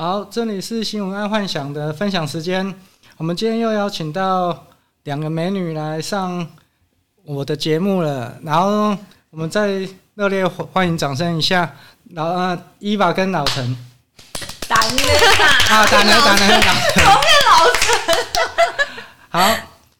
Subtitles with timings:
[0.00, 2.74] 好，这里是新闻爱幻想的分享时间。
[3.18, 4.64] 我们今天又邀请到
[5.02, 6.48] 两个美女来上
[7.22, 8.96] 我的节目了，然后
[9.28, 11.74] 我们再热烈欢迎掌声一下，
[12.12, 13.76] 老呃伊娃跟老陈。
[14.66, 15.02] 打呢
[15.68, 16.72] 啊，打呢 打呢打。
[17.04, 18.16] 后面老陈。
[19.28, 19.54] 好，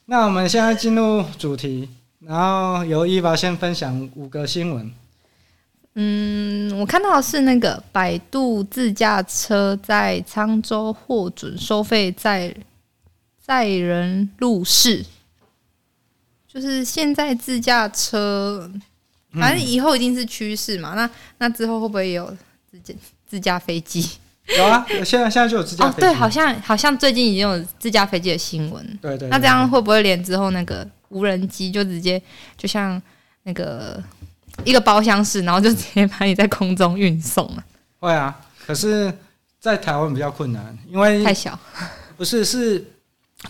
[0.07, 1.91] 那我们现在进入主题，
[2.21, 4.91] 然后由伊娃先分享五个新闻。
[5.95, 12.55] 嗯，我看到的是那个百度自驾车在沧州获准收费载
[13.45, 15.05] 载人入市，
[16.47, 18.71] 就是现在自驾车，
[19.33, 20.95] 反正以后一定是趋势嘛。
[20.95, 22.35] 嗯、那那之后会不会有
[22.71, 22.95] 自驾
[23.27, 24.09] 自驾飞机？
[24.57, 26.07] 有啊，现在现在就有自驾飞机。
[26.07, 28.87] 哦，对，好像好像最近已经有自驾飞机的新闻。
[29.03, 29.29] 对对，对。
[29.29, 32.23] 那这样会不会连之后那个无人机就直接
[32.57, 33.03] 就像
[33.43, 34.01] 那个？
[34.65, 37.65] 一个包厢式，然后就 直接把你在空中运送了。
[37.99, 39.13] 会啊，可是，
[39.59, 41.59] 在台湾比较困难，因为太小。
[42.17, 42.85] 不是，是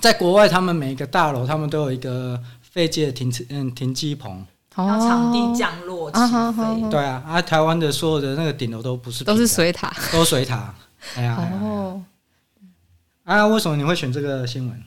[0.00, 4.44] 在国外，他们每一个大楼，他们都有一个飞机的停嗯停机棚，
[4.74, 6.18] 然后场地降落起
[6.56, 6.90] 飞。
[6.90, 10.74] 对啊，啊，台湾的所有的那个顶楼都不是，都是水塔，都水塔。
[11.16, 12.02] 哎呀，哦，
[13.24, 14.82] 啊，为什么你会选这个新闻？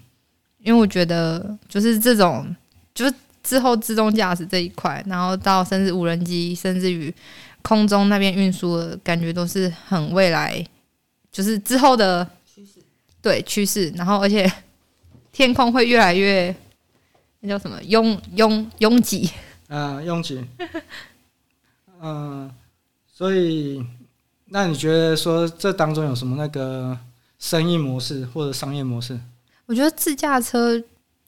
[0.59, 2.55] 因为我觉得就是这种，
[2.94, 3.13] 就是。
[3.44, 7.13] 之后自动驾驶这一块，然后到甚至无人机，甚至于
[7.61, 10.66] 空中那边运输的感觉都是很未来，
[11.30, 12.80] 就是之后的趋势，
[13.22, 13.89] 对趋势。
[13.97, 14.50] 然后而且
[15.33, 16.55] 天空会越来越
[17.41, 19.30] 那叫什么拥拥拥挤
[19.67, 20.41] 啊拥挤，
[22.02, 22.50] 嗯，
[23.13, 23.85] 所以
[24.45, 26.97] 那你觉得说这当中有什么那个
[27.39, 29.19] 生意模式或者商业模式？
[29.66, 30.81] 我觉得自驾车。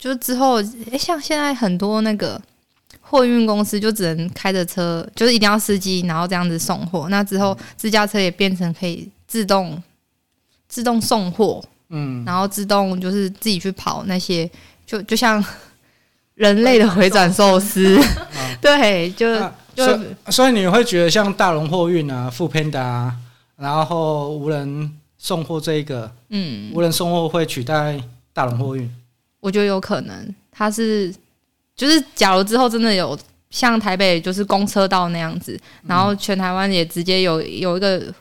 [0.06, 0.62] 就之后，
[0.92, 2.40] 哎，像现在很多那个
[3.02, 7.10] 货运公司就只能开着车，就是一定要司机，然后这样子送货。
[7.10, 9.82] 那之后自驾车也变成可以自动
[10.68, 11.60] 自动送货，
[11.90, 14.48] 嗯，然后自动就是自己去跑那些，
[14.86, 15.44] 就就像
[16.36, 18.00] 人类的回转寿司
[18.62, 19.86] 对，就、啊、就
[20.30, 23.16] 所以，你会觉得像大龙货运啊、foodpanda 啊，
[23.58, 28.00] 然后无人送货这一个，嗯，无人送货会取代
[28.32, 28.88] 大龙货运？
[29.46, 31.14] 我觉得有可能，它是
[31.76, 33.16] 就是，假如之后真的有
[33.52, 38.12] 像台北就是公车道那样子，然后全台湾也直接有有一个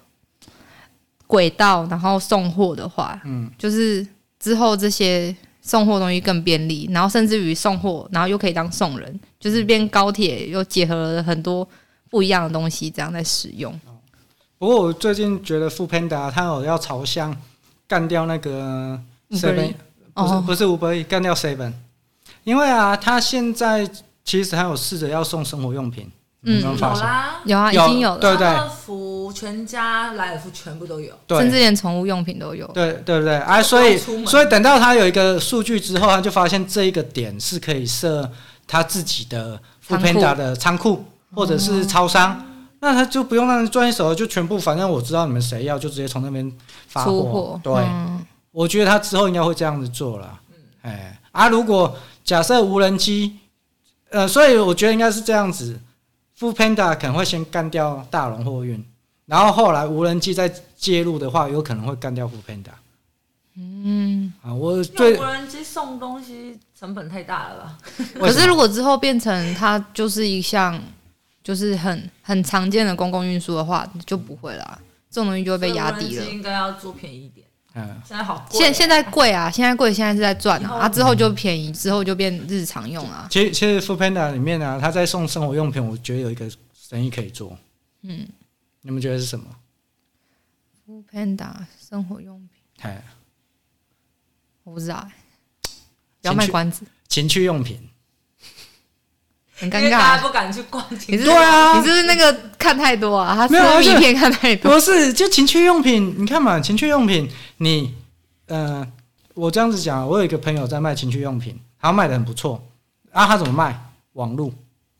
[1.27, 4.07] 轨道，然后送货的话，嗯，就是
[4.39, 11.67] 之后这些送货东西更便利，然后甚至于送货，然后又可以当送人，就是变高铁又结合了很多
[12.11, 13.73] 不一样的东西，这样在使用。
[14.59, 17.35] 不过我最近觉得 foodpanda 它有要朝向
[17.89, 19.73] 干掉那个 seven。
[20.15, 21.73] 不是不是五百亿干掉 seven，
[22.45, 23.89] 因为啊，他现在
[24.25, 26.09] 其实还有试着要送生活用品，
[26.43, 33.35] 嗯，有，有啦，有啊，已经有了，对对，乐福、全家、莱尔夫全部都有，甚至连宠物用品都有，对对不对？
[33.35, 38.31] 哎、啊，所以所以等到他有一个数据之后，他就发现这一个点是可以设
[38.69, 39.59] 他自己的
[39.89, 41.05] 的仓库
[41.35, 46.51] 或者是超商，嗯、那他就不用让人专业手，就全部反正我知道你们谁要，就直接从那边
[46.87, 47.73] 发货，对。
[47.75, 50.41] 嗯我觉得他之后应该会这样子做了，
[50.83, 53.37] 哎啊，如果假设无人机，
[54.11, 55.77] 呃，所以我觉得应该是这样子
[56.39, 58.83] ，foodpanda 可能会先干掉大龙货运，
[59.27, 62.71] 然后后来无人机再介入的话，有可能会干掉 foodpanda。
[63.57, 67.79] 嗯，啊，我对无人机送东西成本太大了吧？
[68.21, 70.81] 可是如果之后变成它就是一项
[71.43, 74.79] 就是很很常见的公共运输的话，就不会了，
[75.11, 76.25] 这种东西就会被压低了。
[76.27, 77.45] 应该要做便宜一点。
[77.77, 83.27] 嗯，现在好贵，现现在贵啊，现在贵，现在是在赚啊，啊之后就便宜，之后就变日常用啊。
[83.29, 87.59] 其实其实 foodpanda 里面呢、啊，他在送生活用品，我觉得有一个生意可以做。
[88.03, 88.29] 嗯，
[88.83, 89.47] 你们觉得是什么
[90.87, 93.03] ？foodpanda 生活用品，哎，
[94.63, 95.09] 我不知道，
[96.21, 96.87] 不要卖关子。
[97.09, 97.81] 情趣用品。
[99.57, 100.85] 很尴尬，不敢去逛。
[101.07, 103.35] 你是对啊，你是不是那个看太多啊？
[103.35, 104.73] 他是名片看太多。
[104.73, 107.95] 不是，就情趣用品，你看嘛，情趣用品，你，
[108.47, 108.87] 呃，
[109.35, 112.63] 我这样子讲，我有一个朋友在卖情趣用品，他卖的很不错
[113.13, 113.27] 啊。
[113.27, 113.79] 他怎么卖？
[114.15, 114.53] 网路。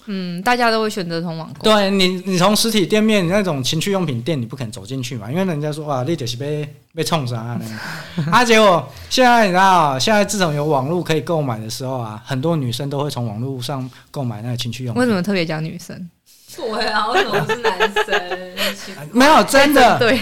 [0.07, 1.63] 嗯，大家都会选择从网购。
[1.63, 5.31] 对你，你从实体店面那种情趣用品店，你不肯走进去嘛？
[5.31, 7.61] 因为人家说哇，你就是被被冲啥呢？
[8.31, 15.01] 啊，结果现在你知道，现在自从有网络可以购买的时候啊，很多女生都会从网络上购买那个情趣用品。
[15.01, 16.11] 为什么特别讲女生？
[16.55, 19.09] 对啊，为什么是男生？
[19.11, 19.97] 没有真的。
[19.99, 20.21] 对，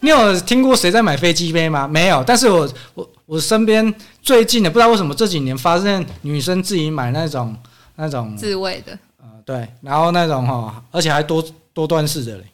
[0.00, 1.86] 你有听过谁在买飞机杯吗？
[1.86, 2.24] 没有。
[2.24, 7.54] 但是我我我身边最近的不知道为什么这几年发现女生自己买那种。
[7.96, 12.44] 那种自慰的，呃，对，然后那种哈，而且还多多段式的嘞，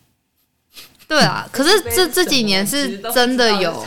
[1.09, 3.85] 对啊， 可是这这几年是真的有，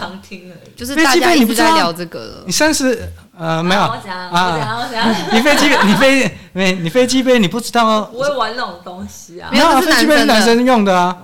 [0.75, 2.43] 就是大家一直在聊这个了。
[2.45, 3.07] 你三十
[3.37, 3.91] 呃没有啊？
[3.91, 6.73] 我讲，你飞机你飞没？
[6.73, 8.09] 你飞机杯你不知道吗？
[8.11, 9.49] 不会玩那种东西啊。
[9.51, 11.17] 没有，飞机杯是男生用的啊。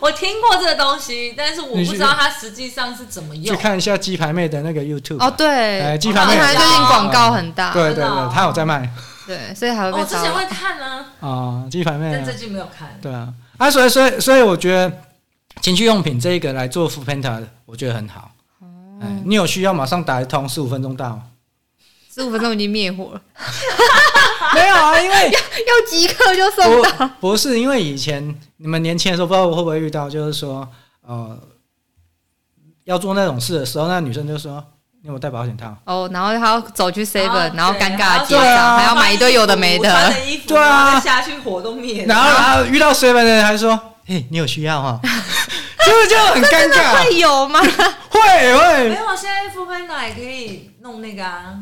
[0.00, 3.56] 我听过这个东西，但是我不知道它实际上是怎么用。
[3.56, 8.88] 去看一下鸡排妹的那个 YouTube 哦，对，哎，鸡排妹最近广告很大，对对对，他有在卖。
[9.26, 9.98] 对，所以还会。
[9.98, 11.06] 我之前会看呢。
[11.20, 12.12] 啊，鸡排妹。
[12.12, 12.96] 但最近没有看。
[13.02, 14.92] 对啊，啊，所以所以所以我觉得
[15.60, 18.30] 情趣用品这一个来做 foodpanda，我觉得很好。
[18.60, 18.66] 哦。
[19.24, 21.20] 你有需要马上打一通，十五分钟到。
[22.14, 23.20] 十五分钟已经灭火了。
[24.54, 27.10] 没有啊，因为要要即刻就送到。
[27.20, 30.66] 不是因为以前你们年轻的时候，不知道会不会遇到，就是说，
[31.06, 31.38] 呃，
[32.84, 34.62] 要做那种事的时候，那女生就说
[35.02, 40.12] ：“你有带保险套？”哦，然后还要走去 seven，然后尴尬的结账，还要买一堆有的没的。
[40.46, 42.14] 对啊，下去火都灭了。
[42.14, 45.00] 然后然后遇到 seven 的人还说：“嘿，你有需要哈？”
[45.86, 47.04] 就是就很尴尬。
[47.04, 47.60] 会有吗？
[48.10, 48.88] 会会。
[48.88, 51.54] 没有，现在 foodpanda 也可以弄那个啊。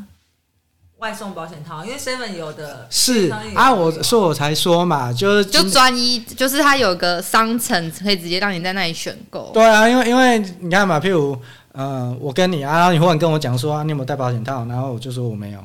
[1.04, 9.50] 外送保险套，因为 Seven 有的是啊，我说我才说嘛，就是就专一，就是它有个商城可以直接让你在那里选购。
[9.52, 11.38] 对啊，因为因为你看嘛，譬如
[11.72, 15.58] 呃，我跟你啊，然后你忽然跟我讲说、啊、你有没有带保险套，然后我就说我没有，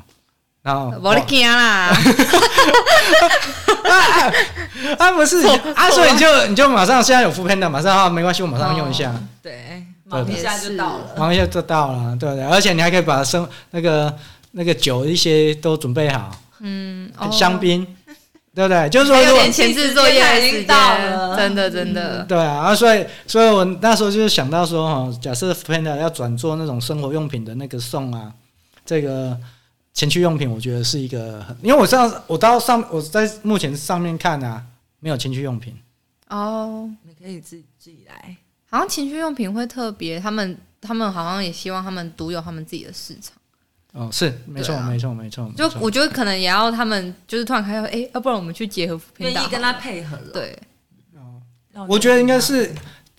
[0.60, 1.88] 然后我的天啦，
[3.88, 4.32] 啊，
[4.98, 5.38] 啊不是
[5.74, 14.14] 啊，所以你就你就马上现在有 foodpanda，马上啊没关系，我马上用一下，哦、对，忙一下就到了，忙一下就到了，对对，而且你还可以把生那个。
[14.52, 17.86] 那个酒一些都准备好，嗯，香槟，
[18.54, 18.88] 对不对？
[18.88, 22.24] 就是说，有点前置作业已经到了，真的真的。
[22.24, 28.32] 对啊，所以所以我那时候就是想到说，哈，假设 foodpanda 要转做那种生活用品的那个送啊，
[28.84, 29.38] 这个
[29.94, 34.62] 情趣用品，我觉得是一个很，因为我上我到上我在目前上面看啊，
[34.98, 35.78] 没有情趣用品。
[36.28, 38.36] 哦，你可以自己自己来，
[38.68, 43.34] 好像情趣用品会特别，他们他们好像也希望他们独有他们自己的市场。
[43.92, 45.50] 哦，是没错，没错，没错。
[45.56, 50.30] 就我觉得可能也要他们，就是突然开会，哎，要不然我们去结合愿意跟他配合了。
[50.32, 50.56] 对，
[51.16, 52.72] 哦，我觉得应该是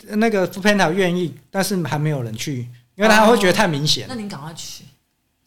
[0.08, 4.06] 那个 foodpanda 愿意，但是还没有人去，因为他会觉得太明显。
[4.08, 4.84] 那你赶快去。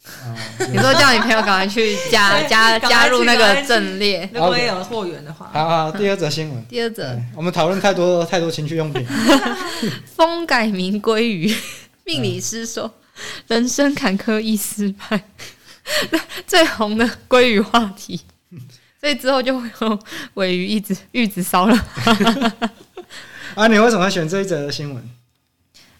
[0.71, 5.49] 你说叫你朋友赶快去加 加加入那个阵列，如果有货源的话。
[5.51, 6.63] 好好，第二则新闻。
[6.69, 9.03] 第二则，我们讨论太多太多情趣用品。
[10.05, 11.51] 风改名鲑鱼，
[12.03, 12.93] 命理师说。
[13.47, 15.23] 人生坎坷易失败，
[16.45, 18.19] 最红的鲑鱼话题，
[18.99, 19.99] 所以之后就会有
[20.35, 21.77] 尾鱼一直玉子烧了。
[23.55, 25.09] 啊，你为什么要选这一则的新闻？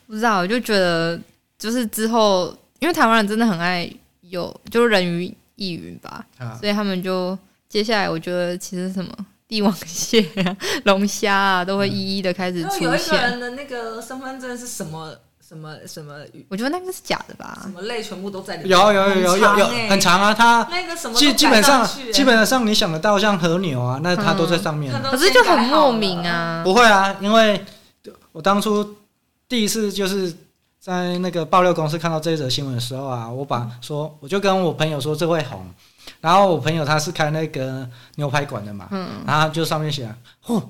[0.07, 1.19] 不知道，我就觉得
[1.57, 3.89] 就是之后，因为台湾人真的很爱
[4.21, 7.37] 有，就是人鱼亦云吧，啊、所以他们就
[7.69, 9.11] 接下来，我觉得其实什么
[9.47, 12.81] 帝王蟹啊、龙虾啊，都会一一的开始出现。
[12.83, 15.17] 有一个人的那个身份证是什么？
[15.55, 16.45] 什么什么鱼？
[16.49, 17.57] 我觉得那个是假的吧？
[17.61, 18.77] 什么类全部都在里面。
[18.77, 20.33] 有有有有有有很长啊！
[20.33, 24.93] 它那个什么基基本上基本上你想得到像和牛啊，那它都在上面。
[25.03, 26.61] 可是就很莫名啊！
[26.65, 27.63] 不会啊，因为
[28.33, 28.97] 我当初
[29.47, 30.35] 第一次就是
[30.77, 35.65] 在那个爆料公司看到这一则新闻的时候啊，我把说我就跟我朋友说这会红，
[36.19, 40.13] 然后我朋友他是开那个牛排馆的嘛，嗯，然后就上面写，
[40.45, 40.61] 嚯。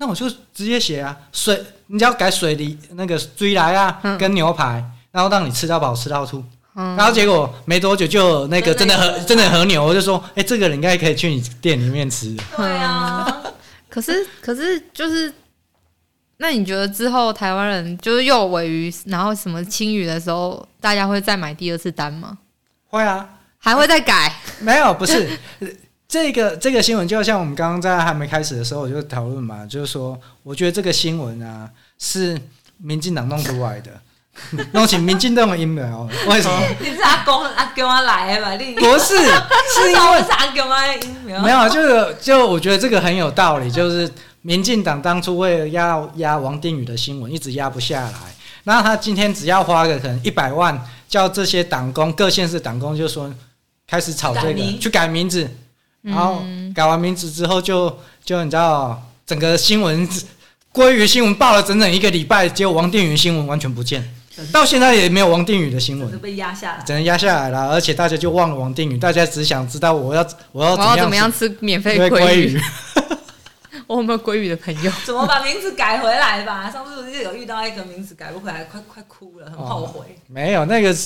[0.00, 6.42] 那我就直接写啊，水，你只要改水里那个追来啊，嗯、跟牛排，然后让你吃到饱，吃到吐。
[6.74, 12.34] 嗯、然后结果没多久就那个真的和真的和牛，我就说，哎、欸，这个人应该可以去你店里面吃。
[12.56, 13.42] 对啊，
[13.90, 15.30] 可是可是就是，
[16.38, 22.38] 那你觉得之后台湾人就是又有鮪鱼，然后什么青鱼的时候，大家会再买第二次单吗？
[22.88, 23.28] 会啊，
[23.58, 24.34] 还会再改？
[24.60, 25.28] 没有，不是。
[26.10, 32.36] 这个这个新闻就像我们刚刚在还没开始的时候我就讨论嘛，就是说，我觉得这个新闻啊是
[32.78, 33.92] 民进党弄出来的，
[34.74, 36.60] 弄起民进党的阴谋，为什么？
[36.82, 38.56] 你是阿公阿公啊来的吧？
[38.56, 41.38] 你不是，是因为 阿公啊阴谋。
[41.44, 44.10] 没有，就是就我觉得这个很有道理，就是
[44.42, 50.76] 民进党当初为了压压王定宇的新闻，一直压不下来，那他今天只要花个可能一百万，
[51.08, 53.32] 叫这些党工各县市党工就说
[53.86, 55.48] 开始炒这个去改名字。
[56.02, 56.42] 然后
[56.74, 57.90] 改完名字之后就，
[58.24, 60.08] 就就你知道，整个新闻
[60.72, 64.02] 鲑鱼新闻报了整整一个礼拜，结果王定宇新闻完全不见，
[64.50, 67.68] 到现在也没有王定宇的新闻，被压下来，只能压下来了。
[67.68, 72.60] 而且大家就忘了王定宇，大家只想知道我要我要怎么样，怎么样吃免费鲑鱼。
[73.86, 74.92] 我有没有鲑鱼的朋友？
[75.04, 76.70] 怎么把名字改回来吧？
[76.70, 80.06] 上次就有遇到一个名字改不回来，快快哭了，很后悔。
[80.06, 80.96] 哦、没有那个。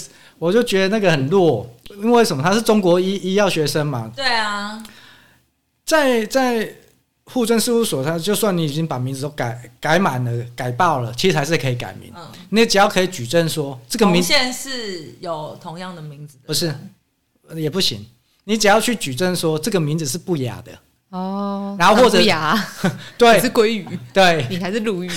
[0.45, 1.67] 我就觉得那个很弱，
[2.03, 2.43] 因为什么？
[2.43, 4.13] 他是中国医医药学生嘛。
[4.15, 4.83] 对啊，
[5.87, 6.71] 在在
[7.25, 12.13] 户政事务所，他就算你已经把名字都改改满了、改爆了，其实还是可以改名。
[12.15, 16.75] 嗯，你只要可以举证说这个名字是有同样的名字的，不是
[17.55, 18.05] 也不行。
[18.45, 20.73] 你只要去举证说这个名字是不雅的
[21.09, 22.55] 哦，然后或者不雅，
[23.17, 25.11] 对，是鲑鱼，对，你还是鲈鱼，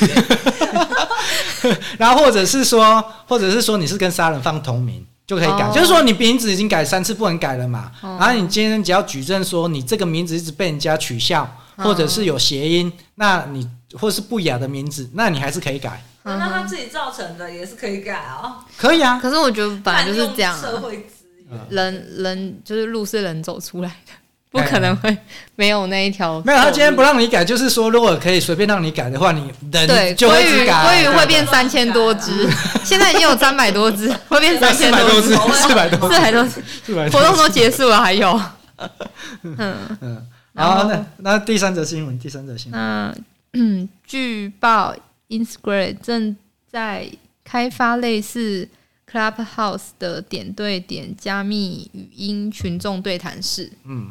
[1.99, 5.05] 然后或者是说，或者是说你是跟杀人犯同名。
[5.27, 5.75] 就可以改，oh.
[5.75, 7.91] 就是说你名字已经改三次，不能改了嘛。
[8.01, 8.11] Oh.
[8.13, 11.41] 然后你今天只要举证说你这个名字一直被人家取笑
[11.75, 11.87] ，oh.
[11.87, 13.69] 或者是有谐音，那你
[13.99, 16.01] 或是不雅的名字，那你还是可以改。
[16.23, 18.55] 那他自己造成的也是可以改哦。
[18.77, 24.13] 可以啊，可是我觉得本来就是这样，啊，社会资源，人人就是路是人走出来的。
[24.49, 25.15] 不可能会
[25.55, 26.41] 没有那一条。
[26.41, 32.49] 没有，他今天不让你改，就是说，如果可以随便让你改的话，你人就会鲑鱼鲑鱼会变三千多只，
[32.83, 38.39] 现在已经有三百多只， 会变三千多只，四百多，四百多，四百多，活动都结束了，还有。
[39.43, 39.57] 嗯。
[40.01, 41.05] 嗯，然后呢？
[41.17, 43.23] 那第三则新闻，第三则新闻。
[43.53, 44.95] 嗯， 据报
[45.29, 46.37] ，Instagram 正
[46.71, 47.07] 在
[47.43, 48.69] 开发类似。
[49.09, 54.09] Clubhouse 的点对点加密语音群众对谈室，嗯，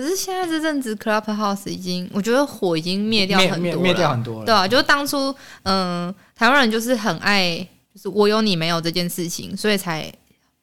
[0.00, 7.56] 可是现在这阵子 Clubhouse 已经，我觉得火已经灭掉很多了，灭掉很多了，对啊，就是当初，嗯，台湾人就是很爱，
[7.94, 10.12] 就是我有你没有这件事情，所以才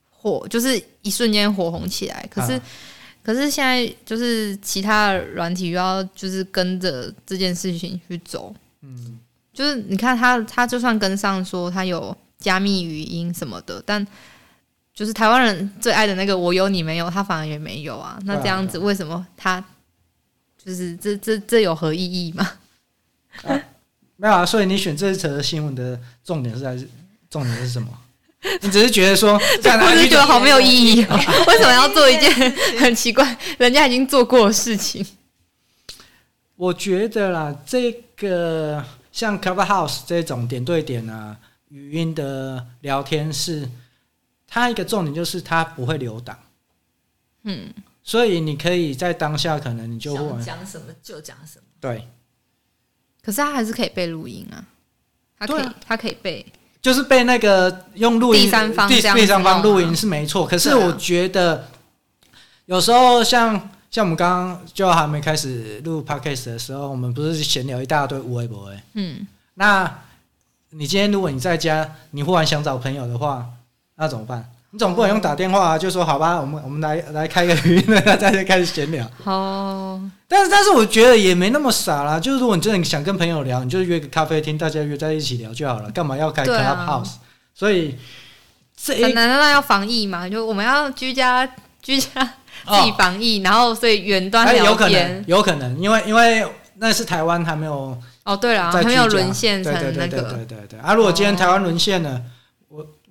[0.09, 2.27] 火，就是一瞬间火红起来。
[2.31, 2.61] 可是，啊、
[3.21, 9.19] 可是现在就是其他的软体又要就是跟着这件事情去走，嗯，
[9.53, 12.15] 就是你看他，他就算跟上说他有。
[12.39, 14.05] 加密语音什么的，但
[14.97, 18.17] 就是台湾人最爱的那个“我有你没有”，他反而也没有啊。
[18.23, 19.63] 那这样子，为什么他
[20.65, 22.53] 就是这这这有何意义吗？
[23.43, 23.61] 啊、
[24.15, 24.43] 没有啊。
[24.43, 26.75] 所以你选这一则新闻的重点是在
[27.29, 27.87] 重点是什么？
[28.61, 31.15] 你只是觉得说这样，我是觉得好没有意义、喔。
[31.45, 32.31] 为什么要做一件
[32.79, 35.05] 很奇怪、人家已经做过的事情？
[36.55, 41.37] 我觉得啦，这个像 Clubhouse 这种点对点啊。
[41.69, 43.69] 语音的聊天室，
[44.47, 46.39] 它一个重点就是它不会留档，
[47.43, 52.07] 嗯，所以你可以在当下可能你就会讲什么就讲什么，对。
[53.21, 54.63] 可是它还是可以被录音啊，
[55.37, 56.45] 它可以，啊、它可以被，
[56.81, 60.47] 就是被那个用录音第三方第第三方录音是没错。
[60.47, 61.67] 可是我觉得
[62.65, 70.03] 有时候像像我们刚刚就还没开始录 podcast 的时候，我们不是闲聊一大堆无微博哎，嗯，那。
[70.71, 73.47] 你今天如果你在家，你忽然想找朋友的话，
[73.97, 74.45] 那怎么办？
[74.71, 79.09] 你总不能用打电话啊，就说好吧，我们我们来来开个语音，大家开始闲聊。
[79.23, 79.99] 哦。
[80.27, 86.87] 但是但是我觉得也没那么傻啦，就是如果你真的想跟朋友聊，你就约个咖啡厅，大家约在一起聊就好了，干嘛要开 Clubhouse？
[86.87, 87.19] 啊。
[87.55, 87.97] 所以
[88.75, 90.27] 这很难道要防疫嘛？
[90.29, 91.49] 就我们要居家
[91.81, 92.09] 居家
[92.67, 97.97] 自己防疫，哦，然后所以远端聊天，有可能，有可能，因为因为那是台湾还没有。
[98.25, 100.93] 哦，对了，还没有沦陷成那个，对对对对对啊！
[100.93, 102.21] 如果今天台湾沦陷了，我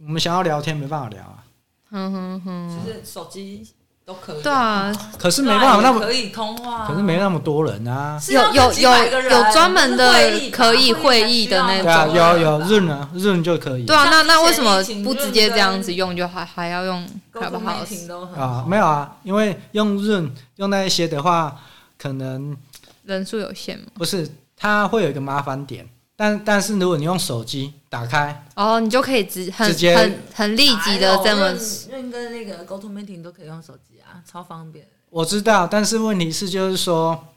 [0.06, 1.42] 我们想要聊天没办法聊啊。
[1.90, 3.66] 嗯哼哼，其实手机
[4.04, 4.42] 都可以。
[4.42, 8.20] 对啊，可是没办法那么可以通话，可是没那么多人啊。
[8.28, 10.12] 有有有有专门的
[10.52, 11.82] 可以会议的那种。
[11.82, 13.84] 对啊，有有 Zoom 啊，Zoom 就可以。
[13.84, 18.64] 对啊，那那为什么不直接这样子用，就还还要用 Clubhouse 啊？
[18.66, 21.56] 没有啊，因为用 Zoom 用那一些的话，
[21.98, 22.56] 可能
[23.04, 23.86] 人数有限嘛。
[23.94, 24.30] 不是。
[24.58, 25.86] 它会有一个麻烦点，
[26.16, 31.50] 但但是如果你用手机打开，哦，你就可以直很直接很很立即的这么，
[31.90, 34.86] 润跟那个 GoToMeeting 都可以用手机啊，超方便。
[35.08, 37.28] 我知道，但是问题是就是说，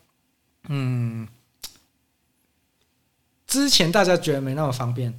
[0.67, 1.25] 嗯，
[3.47, 5.17] 之前大家觉得没那么方便。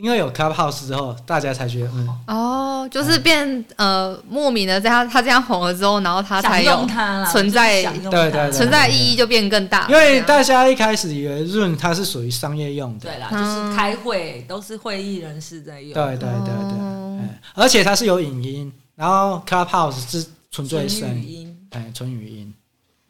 [0.00, 2.08] 因为有 Clubhouse 之后，大家才觉得嗯。
[2.26, 6.86] 哦，就是变、嗯、呃莫名的，在他他这样红了之后，然后他才有
[7.30, 9.86] 存在对对存在意义就变更大。
[9.88, 21.08] 因为大家一开始以为 Zoom 它是属于商业用的，对啦，就是开会都是会议人士在用，对对对对，嗯、而且它是有影音，然后 Clubhouse 是纯粹声。
[21.22, 22.54] 音，哎，纯语音。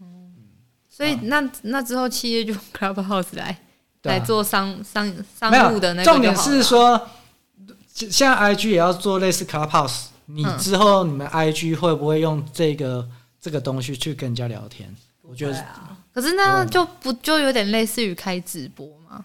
[0.00, 0.06] 嗯，
[0.88, 3.56] 所以那那之后企业就 Clubhouse 来。
[4.04, 7.09] 来做商商商务的那个，重点是说，
[7.92, 13.07] 像 IG 也要做类似 Clubhouse，你之后你们 IG 会不会用这个
[13.40, 14.95] 这个东西去跟人家聊天？
[15.23, 15.64] 我觉得，
[16.12, 19.25] 可是那就不就有点类似于开直播吗？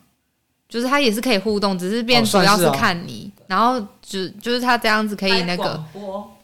[0.75, 5.81] 就是它也是可以互动，只是变主要是看你，然后就就是它这样子可以那个。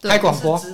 [0.03, 0.65] 开广播，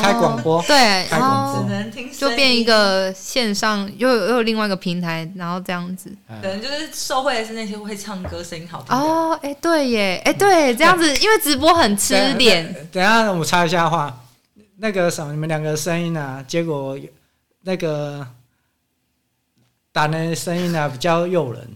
[0.00, 9.38] 开广播，对，开广播，就变一个线上，又有又有另外一个平台，然后这样子，可能就是受惠的是那些会唱歌、声音好听哦。
[9.42, 12.74] 哎、欸，对耶，哎、欸，对，这样子，因为直播很吃脸。
[12.90, 14.14] 等一下，我插一下话，
[14.78, 16.98] 那个什么，你们两个声音啊，结果
[17.62, 18.26] 那个
[19.92, 21.66] 打的声音呢比较诱人，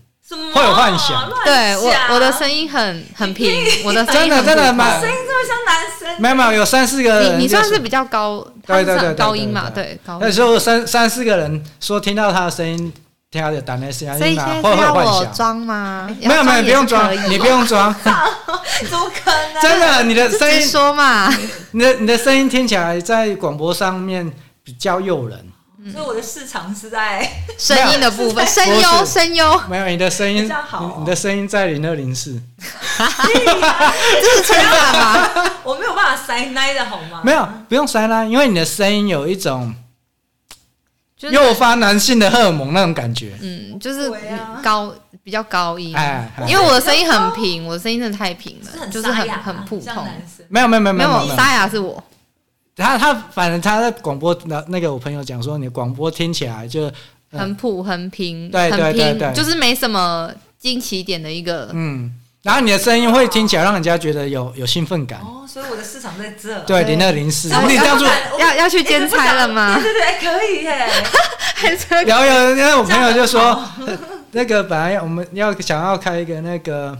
[0.53, 1.31] 会有幻想。
[1.45, 6.21] 对我我的声音很很平，我的 真的真的蛮声音这么像男生。
[6.21, 10.19] 没有没有，有三四个人，你你算是比较高，对对对高音嘛，对高。
[10.21, 12.93] 那时候三三四个人说听到他的声音。
[13.31, 16.09] 听他的打那声音，所以现在是要我装吗？
[16.23, 17.95] 没有没有，不用装，你不用装。
[18.03, 18.11] 怎
[18.99, 19.61] 么可能？
[19.61, 21.31] 真的，你的声音说嘛，
[21.73, 24.33] 你的你的声音听起来在广播上面
[24.65, 25.45] 比较诱人。
[25.93, 27.29] 所以我的市场是在
[27.59, 29.61] 声音的部分，声优声优。
[29.69, 30.51] 没有，你的声音
[30.99, 32.41] 你的声音在零二零四。
[32.59, 35.51] 这是称赞吗？
[35.65, 37.21] 我没有办法塞奶的好吗？
[37.25, 39.75] 没有，不用塞奶，因为你的声音有一种。
[41.21, 44.09] 诱发男性的荷尔蒙那种感觉，嗯，就是
[44.63, 50.07] 高比较高音，哎，因为我的声音很平，我的声音真的太平了，就是很很普通。
[50.49, 52.01] 没有没有没有没有，沙哑是我。
[52.79, 56.91] 他他反正他在广播那那个我朋友讲说，你广播听起来就
[57.31, 62.15] 很普很平，对对对对，就是没什么惊奇点的一个，嗯。
[62.41, 66.59] 然后你的声音会听起来让人家觉得有有兴奋感哦，所以我的市场在这。
[66.61, 67.49] 对，零二零四。
[67.49, 68.09] 你这样做
[68.39, 69.75] 要要去兼差了吗？
[69.75, 70.89] 对对对，可以耶。
[72.07, 73.61] 有有，因为我朋友就说，
[74.31, 76.97] 那个本来我们要想要开一个那个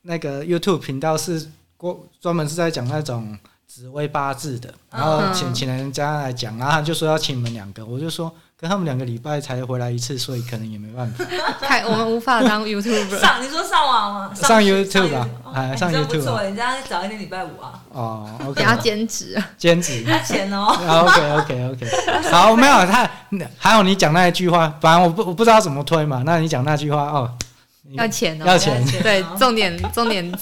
[0.00, 3.36] 那个 YouTube 频道，是过专门是在讲那种
[3.74, 8.30] 紫微八字的，然后请请人家来讲，然后他就说要请你们两个，我就说。
[8.60, 11.24] 跟他们两个礼拜才回来一次，所以可能也没办法。
[11.60, 13.18] 太我们无法当 YouTuber。
[13.18, 14.30] 上你说上网吗？
[14.36, 16.40] 上 YouTube 啊，哎，上 YouTube。
[16.44, 17.82] 人家早一点礼拜五啊。
[17.90, 18.62] 哦，OK。
[18.62, 19.36] 要兼职。
[19.58, 20.04] 兼职。
[20.04, 20.66] 要钱哦。
[20.68, 22.30] OK，OK，OK。
[22.30, 23.10] 好，没有他，
[23.58, 26.22] 还有你讲那一句话，反正我不我不知道怎么推嘛。
[26.24, 27.36] 那你讲那句话哦。
[27.94, 28.44] 要钱哦。
[28.46, 28.80] 要钱。
[29.02, 30.32] 对，重点重点。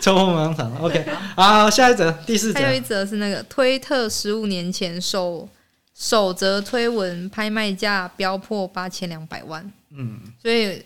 [0.00, 0.74] 抽风盲场。
[0.80, 1.06] OK。
[1.36, 2.60] 好，下一则，第四则。
[2.60, 5.48] 还有一则是那个推特十五年前首。
[5.92, 10.82] 首则推文拍卖价飙破八千两百万，嗯，所以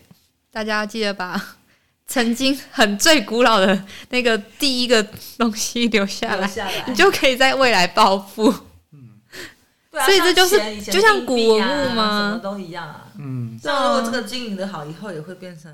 [0.51, 1.41] 大家记得把
[2.05, 5.01] 曾经很最古老的那个第一个
[5.37, 6.51] 东西留下来，
[6.89, 8.53] 你就可以在未来暴富。
[8.91, 9.11] 嗯，
[10.05, 12.31] 所以这就是就像古文物吗？
[12.31, 13.05] 什么都一样啊。
[13.17, 15.73] 嗯，像如果这个经营的好，以后也会变成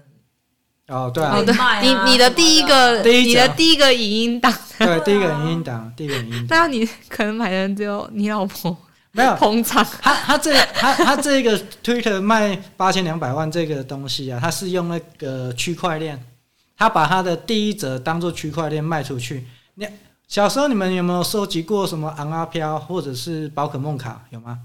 [0.92, 1.42] 哦，对啊，
[1.82, 8.78] 你你的第一个你的第一个影音档，对，第一个影音档，第一个影音 档，但是你可能买的人只有你老婆。
[9.14, 16.18] 没有捧场，他他这他他这个 Twitter 卖八千两百万这个东西啊，他是用那个区块链，
[16.78, 19.46] 他把他的第一则当做区块链卖出去。
[19.76, 19.86] 你
[20.30, 24.24] 小时候你们有没有收集过什么昂阿飘或者是宝可梦卡？
[24.30, 24.58] 有吗？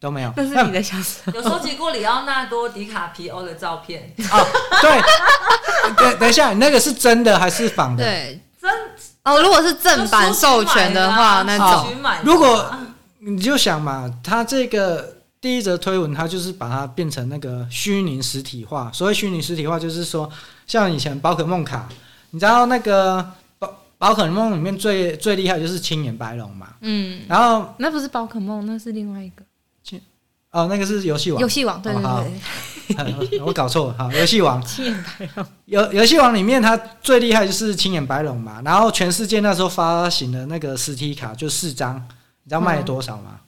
[0.00, 0.32] 都没有。
[0.36, 1.32] 那是你的小时候。
[1.38, 4.14] 有收集过里奥纳多·迪卡皮欧的照片？
[4.32, 4.46] 哦，
[4.80, 5.94] 对。
[5.96, 8.04] 等等一下，那个是真的还是仿的？
[8.04, 8.70] 对，真。
[9.24, 11.88] 哦，如果是正版授权的话，那种。
[12.22, 12.70] 如果。
[13.20, 18.90] 你就想嘛，他这个第一则推文，他就是把它变成那个虚拟实体化。
[18.92, 20.30] 所谓虚拟实体化，就是说，
[20.68, 21.88] 像以前宝可梦卡，
[22.30, 26.68] 你知道那个宝宝可梦里面最最厉害就是青眼白龙嘛。
[26.80, 27.22] 嗯。
[27.28, 29.42] 然后那不是宝可梦，那是另外一个。
[30.50, 31.40] 哦，那个是游戏王。
[31.40, 33.38] 游戏王，对对对。
[33.40, 34.60] 哦、 我搞错了，好，游戏王。
[34.64, 35.46] 青眼白龙。
[35.66, 38.62] 游游戏王里面，它最厉害就是青眼白龙嘛。
[38.64, 41.96] 然后全世界那时候发行的那个实体卡就四张。
[42.44, 43.40] 你知道卖了多少吗？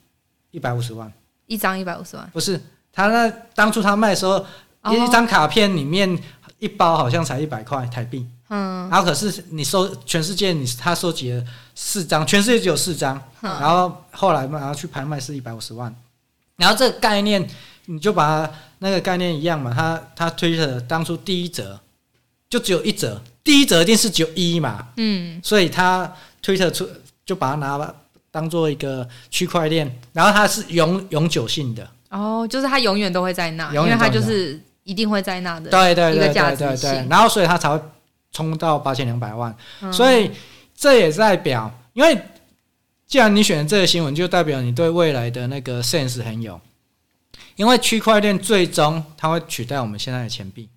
[0.51, 1.11] 一百五十万，
[1.47, 2.31] 一张一百五十万。
[2.35, 2.61] 不是，
[2.93, 4.45] 他那当初他卖的时候，
[4.91, 6.23] 一张卡片里面
[6.59, 8.27] 一包好像才一百块台币。
[8.51, 8.91] 嗯。
[8.91, 11.43] 然后可是你收全世界，你他收集了
[11.75, 13.19] 四张，全世界只有四张。
[13.41, 15.95] 然后后来嘛，然后去拍卖是一百五十万。
[16.61, 17.45] 然后这个概念，
[17.87, 19.75] 你就把那个概念一样嘛。
[19.75, 21.81] 他他推的当初第一折
[22.49, 24.89] 就只有一折，第一折一定是只有一嘛。
[24.97, 25.41] 嗯。
[25.43, 26.89] 所以他推特出
[27.27, 27.93] 就把它拿了。
[28.33, 37.07] 当做一个区块链，然后它是永永久性的哦，就是它永远都会在那，因为它就是一定会在那的，对对对对对对。
[37.11, 37.83] 然后所以它才会
[38.31, 40.31] 冲到八千两百万，嗯、所以
[40.77, 42.17] 这也代表，因为
[43.11, 46.61] 既然你选的这个新闻，就代表你对未来的那个 sense 很有，
[47.57, 50.69] 因为区块链最终它会取代我们现在的钱币。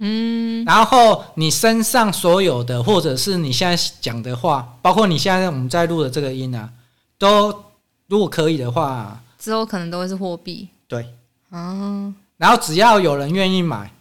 [0.00, 6.68] 嗯，然后你身上所有的，或者是你现在讲的话，包括你现在我们在录的这个音啊。
[7.16, 7.64] 都
[8.08, 10.68] 如果可以的话，之后可能都会是货币。
[10.88, 11.06] 对，
[11.52, 13.92] 嗯，然后只要有人愿意买，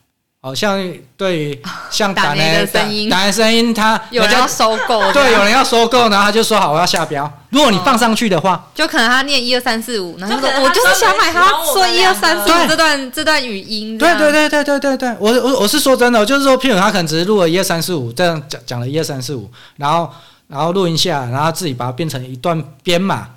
[0.47, 0.81] 好像
[1.17, 7.29] 对于像 打雷的声音，打雷声音，他 有人要收购，对，有人要收购，然后他就说好，我要下标。
[7.49, 13.97] 如果你放上去的话，就可能他念一二三四五，然后说我就是想买他说一二三四五这段这段语音。
[13.97, 20.09] 对对对对对对对，我我我是说真的，就是说，譬如他可能只是录了一二三四五，这样讲讲了一二三四五，然后。
[20.49, 23.27] 然后录音下，然后自己把它变成一段编码，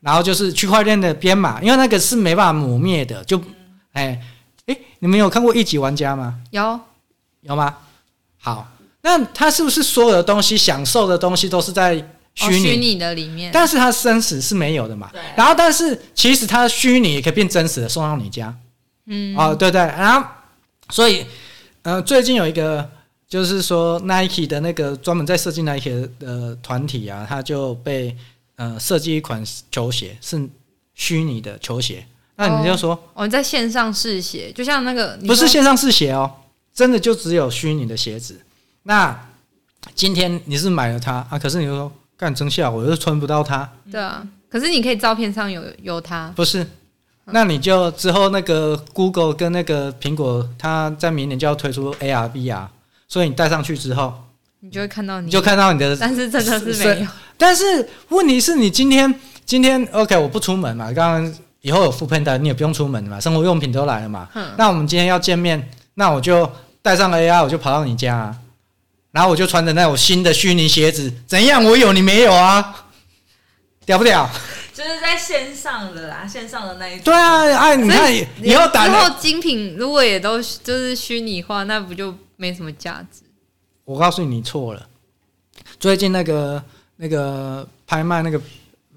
[0.00, 3.36] 然后就是区块链的编码，因为那个是没办法抹灭的，就
[3.92, 4.18] 哎哎，
[4.98, 6.38] 你们有看过一级玩家吗？
[6.50, 6.80] 有
[7.42, 7.76] 有吗？
[8.38, 8.68] 好，
[9.02, 11.94] 那他是不是所有的东西享受的东西都是在
[12.34, 13.50] 虚拟、哦、虚拟的里面？
[13.52, 15.10] 但是它生死是没有的嘛？
[15.12, 15.20] 对。
[15.36, 18.54] 然后，但是其实它虚拟也可以变真实的送到你家。
[19.06, 19.36] 嗯。
[19.36, 19.80] 哦，对对。
[19.80, 20.28] 然后，
[20.90, 21.26] 所以，
[21.82, 22.90] 呃，最近有一个。
[23.28, 28.16] 就是说，Nike 的那个专门在设计 Nike 的团体啊，他就被
[28.54, 30.48] 呃设计一款球鞋，是
[30.94, 32.06] 虚拟的球鞋。
[32.36, 36.30] 那你就说，我、哦、在线上试鞋，就像那个不是线上试鞋哦，
[36.74, 38.38] 真的就只有虚拟的鞋子。
[38.82, 39.18] 那
[39.94, 43.68] 今天你是买了它啊，可是你就说干真笑，我又穿不到它。
[43.90, 46.32] 对啊，可是你可以照片上有有它。
[46.36, 46.66] 不是，
[47.24, 52.66] 那你就之后那个 Google 跟那个苹果，它在明年就要推出 AR、VR。
[53.08, 54.12] 所以你戴上去之后，
[54.60, 57.06] 你就会看到你，你就看到你的，但是真的是没有。
[57.38, 61.34] 但是问题是你今天今天 OK，我不出门嘛，刚刚
[61.66, 64.28] 以后有 foodpanda，你也不用出门嘛，生活用品都来了嘛。
[64.34, 64.54] 嗯。
[64.56, 66.48] 那我们今天要见面，那我就
[66.80, 68.36] 带上 AI，我就跑到你家，啊，
[69.10, 71.64] 然后我就穿着那种新的虚拟鞋子，怎样？
[71.64, 72.86] 我有你没有啊？
[73.84, 74.30] 屌不屌？
[74.72, 77.04] 就是在线上的啦，线上的那一种。
[77.04, 82.14] 对啊，哎，你看以后打，之后精品如果也都就是虚拟化，那不就？
[82.38, 83.22] 没什么价值。
[83.86, 84.86] 我告诉你，你错了。
[85.80, 86.62] 最近那个
[86.96, 88.38] 那个拍卖那个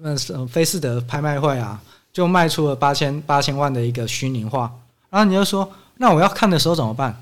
[0.02, 0.14] 呃
[0.46, 1.80] 菲斯德拍卖会啊，
[2.12, 4.70] 就卖出了八千八千万的一个虚拟化。
[5.10, 7.14] 然后你就说，那我要看的时候怎么办？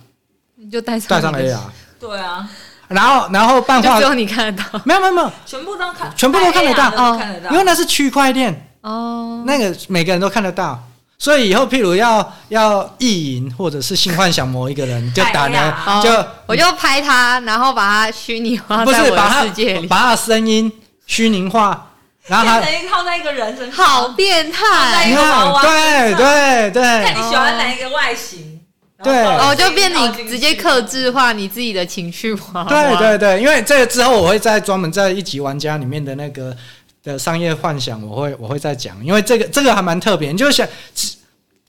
[0.56, 1.58] 你就带上带上 AR。
[1.98, 2.48] 对啊。
[2.88, 4.80] 然后然后办画，只有你看得到。
[4.84, 6.88] 没有没有没有， 全部都看，全部都看得到。
[6.88, 7.50] 哦，看得到。
[7.50, 10.82] 因为那是区块链哦，那个每个人都看得到。
[11.20, 16.08] 所以以后，譬如要要意淫或者是性幻想某一个人，就打呢，就
[16.46, 20.72] 我就拍他，然后把他虚拟化在我的世界里，把他的声音
[21.06, 21.87] 虚拟化，
[22.28, 22.60] 然后他
[22.90, 25.08] 靠在一个人身上，好变态！
[25.08, 28.60] 你看，对对对，看你喜欢哪一个外形，
[29.02, 36.56] 对，哦，就变你直接克制化你自己的情绪化，对对对，因为这个之后我会在专门在一级玩家里面的那个。
[37.04, 40.32] 的商业幻想，我会我会再讲，因为这个这个还蛮特别。
[40.32, 40.66] 你就想，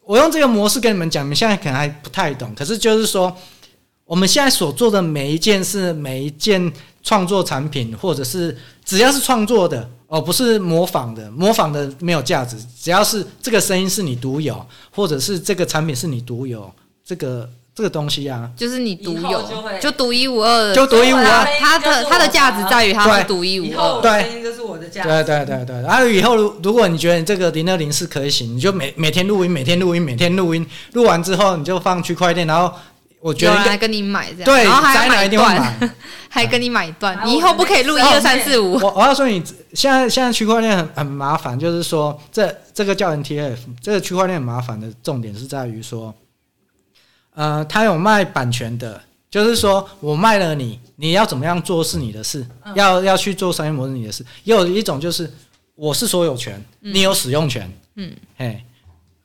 [0.04, 2.54] 我用这个模式跟你们讲，你们现在可能还不太懂。
[2.56, 3.34] 可是就是说，
[4.06, 12.58] 我们现在所做的每一件事，每一件创作产品，或者是只要是创作的，哦，不是模仿的，模仿的没有价值。
[12.82, 16.70] 只要是这个声音是你独有，或者是这个产品是你独有，
[17.06, 17.50] 这个。
[17.76, 19.42] 这个东西啊，就是你独有，
[19.80, 21.46] 就独一无二的，就独一无二。
[21.62, 24.02] 它的它的价值在于它是独一无二。
[24.02, 25.08] 对，这是我的价值。
[25.08, 25.82] 对对对对。
[25.84, 32.76] 然后以后如如果你觉得你这个零二零是可以行，你就每每天录音，每天录音，每天录音，录完之后你就放区块链，然后
[33.20, 35.92] 我觉得有人来跟你买这样，对，然后还买一段，
[36.30, 38.74] 还跟你买一段，你以后不可以录一二三四五。
[38.80, 46.14] 我我要说你现在现在区块链很很麻烦，就是说这这个叫 NTF，这个区块链很麻烦的重点是在于说。
[47.36, 49.02] 呃，他有卖版权的，
[49.32, 54.26] 就是说我卖了你，你要怎么样做是你的事，嗯、要要去做商业模式你的事。
[54.44, 55.32] 也有一种就是
[55.76, 58.62] 我是所有权，嗯、你有使用权，嗯，嘿，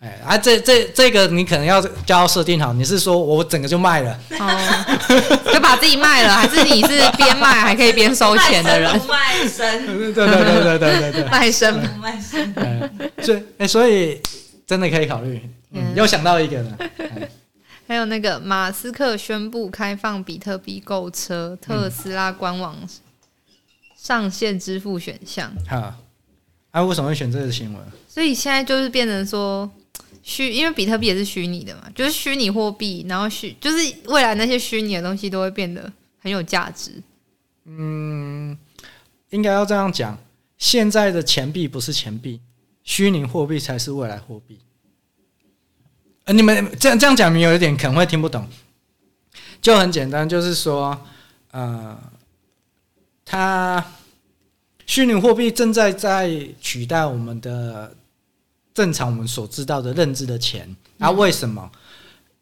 [0.04, 8.92] 哎，啊，这这这个你可能要交设定好，你是说我整个就卖了，哦、就把自己卖了， 还是你是边卖还可以边收钱的人？
[9.08, 11.80] 卖身， 对对对对对对对，卖身。
[11.80, 12.54] 不卖身，
[13.22, 14.20] 所以哎，所以
[14.66, 15.40] 真的可以考虑，
[15.72, 16.78] 嗯，又想到一个呢。
[17.88, 22.76] 还有那个马斯克宣布开放比特币购车，特斯拉官网
[23.96, 25.50] 上线支付选项。
[25.68, 25.94] 哈、嗯，
[26.70, 27.82] 啊，为什么会选这个新闻？
[28.08, 29.70] 所以现在就是变成说
[30.24, 36.90] 虚，因为比特币也是虚拟的嘛，就是虚拟货币，然后虚就是未来那些虚拟的东西都会变得很有价值。
[37.66, 38.56] 嗯，
[39.28, 40.18] 应该要这样讲，
[40.56, 42.40] 现在的钱币不是钱币，
[42.82, 44.58] 虚拟货币才是未来货币。
[46.24, 48.48] 呃，你们这样这样讲，你有一点可能会听不懂。
[49.60, 50.98] 就很简单，就是说，
[51.50, 51.98] 呃，
[53.26, 53.84] 它
[54.86, 57.94] 虚拟货币正在在取代我们的
[58.74, 60.76] 正常我们所知道的认知的钱。
[60.98, 61.70] 啊，为什么？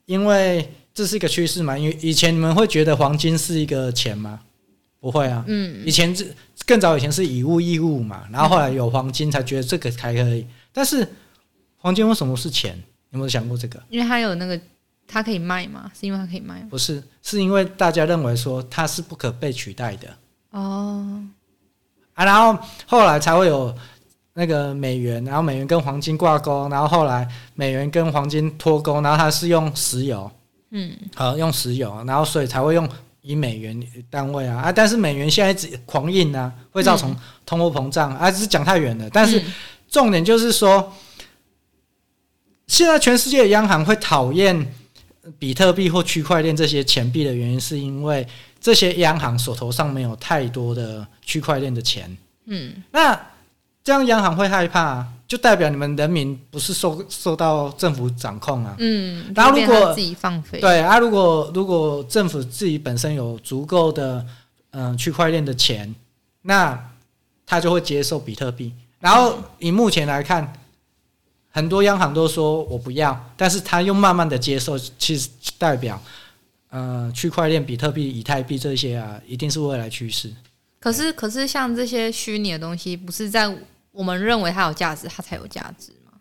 [0.06, 1.78] 因为这是一个趋势嘛。
[1.78, 4.40] 因为以前你们会觉得黄金是一个钱吗？
[4.98, 5.44] 不会啊。
[5.46, 5.86] 嗯。
[5.86, 6.34] 以前是
[6.66, 10.46] 更早以前是以物易物嘛，然后后来有黄金才觉得这个才可以。
[10.72, 11.06] 但是
[11.76, 12.82] 黄金为什么是钱？
[13.10, 13.82] 有没有想过这个？
[13.90, 14.58] 因为它有那个，
[15.06, 15.92] 它可以卖吗？
[15.92, 16.68] 是因为它可以卖吗？
[16.70, 20.08] 不是，是因为大家认为说它是不可被取代的。
[20.52, 21.22] 哦，
[22.14, 23.76] 啊，然后后来才会有
[24.34, 30.30] 那个美元，然后美元跟黄金挂钩，然后后来美元跟黄金脱钩，然后它是用石油，
[30.70, 32.88] 嗯，好，用石油，然后所以才会用
[33.20, 34.72] 以美元单位啊啊！
[34.72, 37.16] 但是美元现在一直狂印啊，会造成
[37.46, 39.38] 通货膨胀啊，只是讲太远了，但是。
[39.38, 39.44] 嗯
[39.92, 40.90] 重点就是说，
[42.66, 44.74] 现在全世界的央行会讨厌
[45.38, 48.26] 比特币或区块链这些钱币的原因，是因为
[48.58, 52.16] 这些央行手头上没有太多的区块链的钱。
[52.46, 53.20] 嗯，那
[53.84, 58.76] 这样央行会害怕，就代表你们人民不是受受到政府掌控啊。
[58.78, 64.24] 嗯，然后如果自己放飞，对啊，如果如果政府自己本身有足够的
[64.70, 65.92] 嗯区块链的钱，
[66.42, 66.78] 那
[67.44, 68.72] 他就会接受比特币。
[69.00, 70.52] 然后以目前来看，
[71.50, 76.00] 很多央行都说我不要，但是他又慢慢的接受，其实代表，
[76.70, 80.32] 呃，区块链、比特币、以太币这些啊，一定是未来趋势。
[80.78, 83.52] 可是，可是像这些虚拟的东西，不是在
[83.92, 86.12] 我们认为它有价值，它才有价值嘛？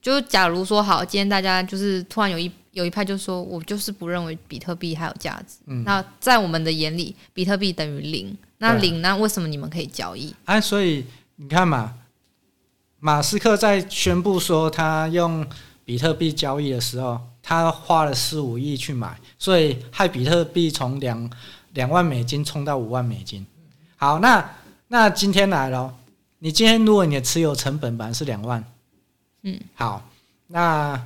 [0.00, 5.56] 就假如说好，今天大家就是突然有一有一派就说，我就是不认为比特币还有价值。
[5.66, 8.36] 嗯，那在我们的眼里，比特币等于零。
[8.58, 10.34] 那零，那为什么你们可以交易？
[10.44, 11.04] 啊，所以
[11.36, 11.94] 你看嘛。
[13.02, 15.46] 马斯克在宣布说他用
[15.86, 21.30] 比特币交易的时候，他花了四五亿去买，所以害比特币从两
[21.72, 23.46] 两万美金冲到五万美金。
[23.96, 24.54] 好，那
[24.88, 25.94] 那今天来了，
[26.42, 28.64] 你今天如果你的持有成本本来是两万，
[29.42, 30.02] 嗯，好，
[30.46, 31.00] 那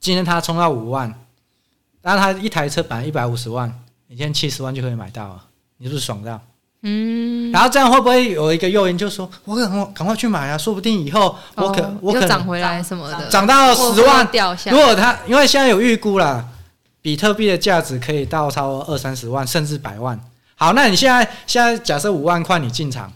[0.00, 1.14] 今天他冲到五万，
[2.00, 3.68] 那他一台车本来一百五十万，
[4.08, 5.44] 你今天七十万就可以买到了，
[5.76, 6.40] 你是不是爽到？
[6.80, 10.58] 嗯，然后这样会不会有一个诱因，就是说我赶快赶快去买啊？
[10.58, 14.70] 说不定以后我可、哦、我可能涨回来什么的，涨到十万掉下。
[14.70, 16.44] 如果他因为现在有预估啦，
[17.02, 20.18] 比特币的价值可以到超过二三十万，甚至百万。
[20.56, 23.12] 好，那你现在现在假设五万块你进场，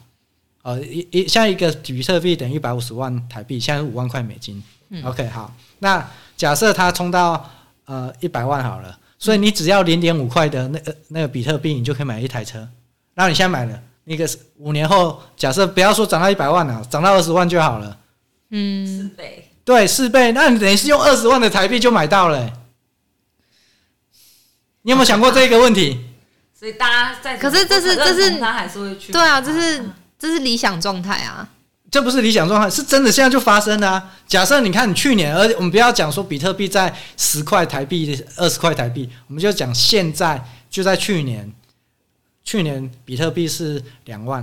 [0.66, 4.60] 呃一一像一个比特币等于一百五十万台币，现在是五万块美金。
[4.88, 6.04] 嗯、OK，好，那
[6.36, 7.48] 假设它冲到
[7.84, 12.58] 呃一百万好了，所以你只要零点五块的那个那个比特币，你就可以买一台车。
[13.14, 17.96] 然后你现在买了，那个五年后，假设不要说涨到一百万了，涨到二十万就好了。
[18.50, 19.48] 嗯，四倍。
[19.64, 22.44] 对，四倍，那你等于是用二十万的台币就买到了。
[24.82, 26.00] 你有没有想过这个问题？
[26.52, 29.12] 所以大家在，可是这是这是他还是会去。
[29.12, 29.84] 对啊，这是
[30.18, 31.48] 这是理想状态啊。
[31.90, 34.14] 这不是理想状态，是真的现在就发生了啊。
[34.26, 41.52] 假设你看你去年，而我们不要讲说比特币在十块台币、二十块台币，我们就讲现在就在去年。
[42.44, 44.40] 去年比特币是两万，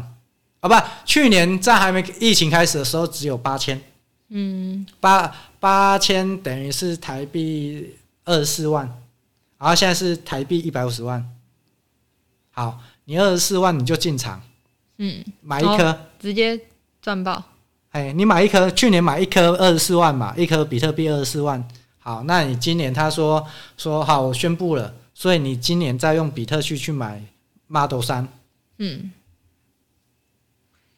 [0.60, 3.82] 啊不，去年在还没疫情开始的时候只有八千，
[4.28, 8.86] 嗯，八八千等于是台币二十四万，
[9.58, 11.26] 然后现在是台币一百五十万。
[12.52, 14.42] 好，你二十四万你就进场，
[14.98, 16.60] 嗯，买一颗直接
[17.02, 17.44] 赚爆。
[17.92, 21.68] 哎，你买一颗，去年买一颗二十四万嘛，一颗比特币二十四万。
[22.00, 23.46] 好，那你今年他说
[23.78, 27.22] 说好，我宣布了，所以你今年再用比特币去买。
[27.66, 28.28] Model 三，
[28.78, 29.12] 嗯，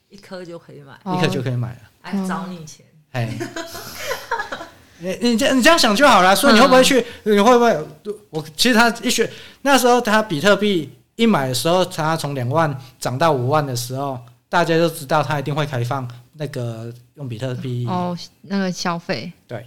[0.10, 3.34] 一颗就可以买，一颗就可以买了，还找你钱，哎，
[4.98, 6.36] 你你这你这样想就好了。
[6.36, 7.06] 所以你会不会去？
[7.24, 7.88] 你会不会？
[8.30, 9.32] 我其实他一学
[9.62, 19.66] 那时候，他比特币一买的时候，它从两万涨到五万的时候，大家就知道它一定会开放那个用比特币哦，那个消费对。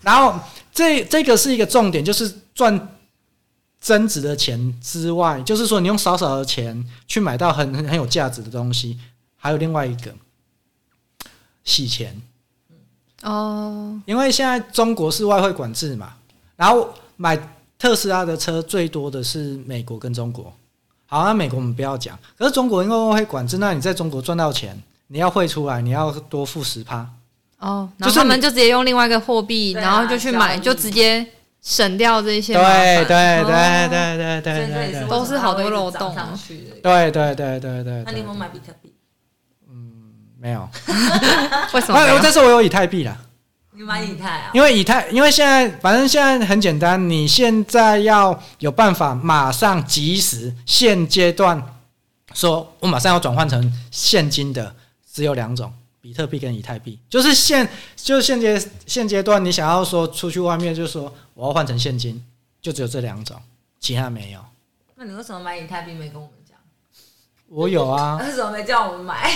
[0.00, 0.38] 然后
[0.72, 2.88] 这这个是一个重点，就是赚。
[3.84, 8.96] 增值的钱之外，就是说你用少少的钱去买到很很很有价值的东西，
[9.34, 10.14] 还有另外一个
[11.64, 12.22] 洗钱
[13.22, 16.14] 哦，因为现在中国是外汇管制嘛，
[16.54, 17.36] 然后买
[17.76, 20.54] 特斯拉的车最多的是美国跟中国。
[21.12, 27.06] 好，那美国我们不要讲，可是中国因为外汇管制，那你在中国赚到钱，你要汇出来，你要多付十趴
[27.58, 31.26] 哦，然后他们就直接用另外一个货币，然后就去买，就直接。
[31.64, 36.12] 省掉这些，对对对对对对对，都是好多漏洞。
[36.82, 38.02] 对对对对对。
[38.04, 38.92] 那你有没有买比特币？
[39.70, 40.68] 嗯，没有。
[41.72, 42.20] 为什么？
[42.20, 43.16] 但是我有以太币啦。
[43.82, 44.50] 你买以太啊？
[44.54, 51.60] 因为以太，因为现在反正现在很简单，你现在要有办法马上及时现阶段，
[52.32, 54.76] 说我马上要转换成现金的，
[55.12, 55.72] 只有两种。
[56.00, 62.20] 比特币跟以太币，就是现就是现阶现阶段，你想要说出去外面，就是说我要换成现金，
[62.60, 63.40] 就只有这两种，
[63.78, 64.40] 其他没有。
[64.96, 66.56] 那你为什么买以太币没跟我们讲？
[67.48, 68.18] 我有啊。
[68.22, 69.30] 为什么没叫我们买？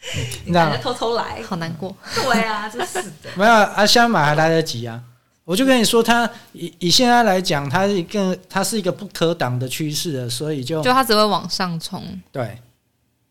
[0.46, 1.94] 你感觉偷偷来，好难过。
[2.14, 3.30] 对啊，真是的。
[3.36, 5.02] 没有啊，现在买还来得及啊。
[5.44, 12.02] 我就跟你说，它以以现在来讲，它是一个它是一个不可挡的趋势的，所以就就它只会往上冲。
[12.30, 12.60] 对，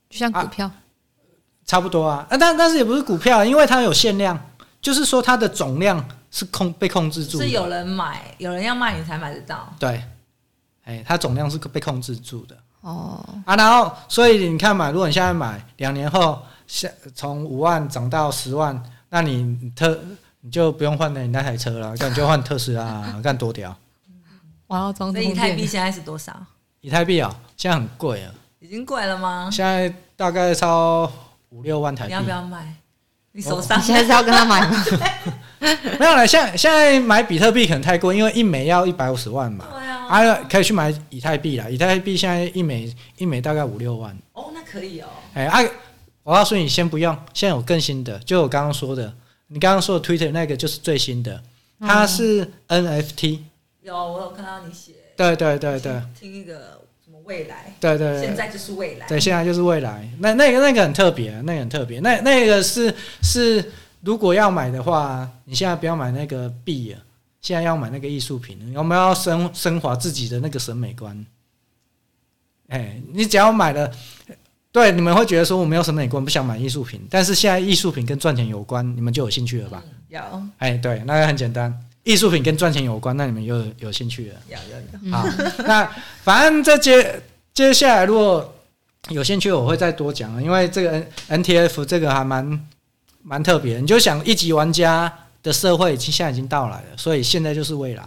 [0.09, 0.65] 就像股票。
[0.65, 0.73] 啊
[1.67, 4.39] 差不多啊，啊，但但是也不是股票，因为它有限量，
[4.81, 6.01] 就是说它的总量
[6.31, 9.67] 是控被控制住，是有人买，有人要卖你才买得到。
[9.77, 10.01] 对，
[10.85, 12.55] 哎，它总量是被控制住的。
[12.79, 19.99] 哦，啊，然后所以你看嘛，如果你现在买，两年后下从五万涨到十万，那你特
[20.41, 23.75] 你就不用换了你那台车了，那你就换特斯拉，看多屌！
[24.67, 25.11] 哇要装。
[25.11, 26.35] 所以以太币现在是多少？
[26.81, 28.31] 以太币啊、喔，现在很贵啊。
[28.59, 29.49] 已经贵了吗？
[29.51, 31.11] 现在大概超
[31.49, 32.09] 五六万台币。
[32.09, 32.75] 你要不要买？
[33.31, 34.83] 你手上、哦、现在是要跟他买吗？
[35.99, 39.65] 没有了，现在现在买比特币可能太贵，因为一枚要一百五十万嘛。
[39.71, 40.05] 对啊。
[40.07, 41.69] 啊，可以去买以太币啦。
[41.69, 44.17] 以太币现在一枚一枚大概五六万。
[44.33, 45.07] 哦，那可以哦。
[45.33, 45.59] 哎，啊，
[46.27, 49.13] 我告诉你，先不用，现在有更新的，就我刚刚说的，
[49.47, 51.41] 你刚刚说的 Twitter 那个就是最新的，
[51.79, 53.39] 它是 NFT。
[53.81, 54.91] 有，我有看到你写。
[55.15, 56.01] 对对对对。
[56.19, 57.73] 听一个什么未来？
[57.79, 58.25] 对对对。
[58.25, 59.07] 现在就是未来。
[59.07, 60.05] 对，现在就是未来。
[60.19, 62.01] 那那个那个很特别，那个很特别。
[62.01, 66.99] 那那个是是，如果要买的话，你现在不要买那个币啊，
[67.39, 68.73] 现在要买那个艺术品。
[68.75, 71.25] 我们要升升华自己的那个审美观。
[72.67, 73.89] 哎，你只要买了，
[74.71, 77.01] 对，你们会觉得说我没有审美观，不想买艺术品。
[77.09, 79.81] 但是现在艺术品跟赚钱有关，你们就有兴趣了吧？
[79.85, 80.21] 嗯、有。
[80.59, 81.73] 哎，对，那个很简单。
[82.03, 84.35] 艺术品跟赚钱有关，那你们又有，有兴趣了？
[84.49, 85.11] 有有有。
[85.11, 85.27] 好，
[85.65, 85.89] 那
[86.23, 87.21] 反正这接
[87.53, 88.53] 接下来如果
[89.09, 92.67] 有兴趣，我会再多讲，因为这个 N NTF 这个还蛮
[93.23, 93.79] 蛮特别。
[93.79, 95.11] 你就想一级玩家
[95.43, 98.03] 的社会，现在已经到来了，所以现在就是未来。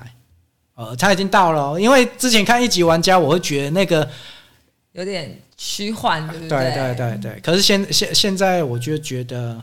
[0.77, 4.09] 呃，他已经到了，因为之前看一级玩家，我会觉得那个
[4.93, 6.49] 有点虚幻，对不对？
[6.49, 7.41] 对对对对。
[7.43, 9.63] 可是现现现在，我就觉得。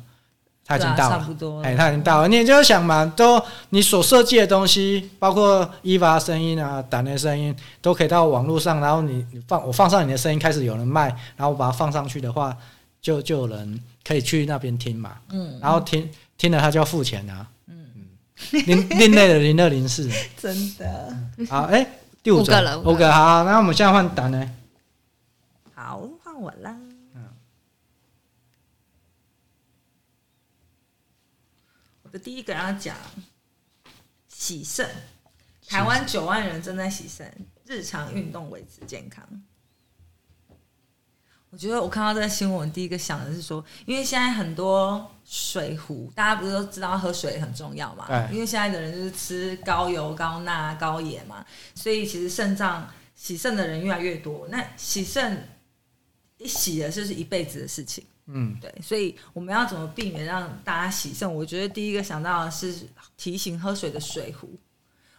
[0.69, 1.25] 他已经到了，
[1.63, 2.27] 哎，他已经到了。
[2.27, 8.81] 你就想嘛，都你所设计的东西，包括伊娃声音啊、胆的声音，都可以到网络上。
[8.81, 11.07] 然后你你放我放上你的声音，开始有人卖，
[11.38, 12.53] 然后我把它放上去的话，
[13.01, 15.13] 就就有人可以去那边听嘛。
[15.29, 17.47] 嗯，然后听听了他就要付钱啊。
[17.69, 18.03] 嗯嗯，
[18.65, 21.15] 另另类的零二零四， 真的。
[21.49, 21.88] 好，哎、欸，
[22.21, 23.45] 第五个了，五个好。
[23.45, 24.51] 那我们现在换胆呢？
[25.88, 26.78] 好，换我啦。
[32.04, 32.93] 我的第一个要讲
[34.28, 34.86] 洗肾，
[35.65, 37.34] 台湾九万人正在洗肾，
[37.65, 39.26] 日常运动维持健康。
[41.52, 48.06] 我觉得我看到这个新闻，第一个想的是说，因为现在很多水壶，大家不是都知道喝水很重要嘛？
[48.30, 54.45] 因为现在的人就是吃高油、高钠、高盐嘛，所以其实肾脏洗肾的人越来越多。
[54.50, 55.47] 那洗肾
[56.38, 58.04] 一洗了，就是一辈子的事情。
[58.28, 61.34] 嗯，对，所以我们要怎么避免让大家洗肾？
[61.34, 62.76] 我觉得第一个想到的是
[63.15, 64.50] 提醒喝水的水壶，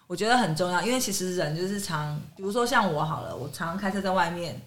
[0.06, 4.60] 我觉得很重要，因为其实人就是常，比如说像我好了，我常常开车在外面，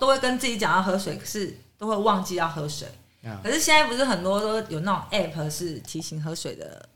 [0.00, 2.88] 都会跟自己讲要喝水，可是都会忘记要喝水。
[3.42, 6.88] 可是现在不是很多都有那种 app 是提醒喝水的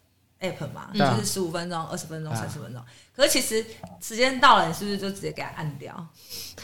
[0.51, 2.83] app 嘛，就是十五分钟、二十分钟、三十分钟。
[3.17, 3.65] 可是其实
[4.01, 5.95] 时间到了，你是不是就直接给它按掉？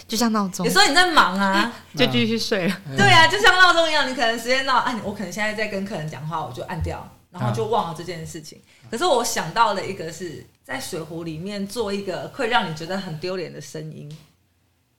[0.09, 2.77] 就像闹钟，有时候你在忙啊， 就继续睡了。
[2.97, 8.61] 对啊，就像闹钟一样，你可能时间到，按我可能现在在跟客人讲话，我就按掉，然后就忘了这件事情。
[8.90, 14.11] 可是我想到了一个是在水壶里面做一个会让你觉得很丢脸的声音。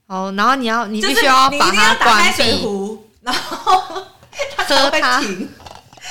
[0.07, 4.03] 哦，然后你要你必须要把它打开水壶，然后
[4.55, 5.49] 它才会停。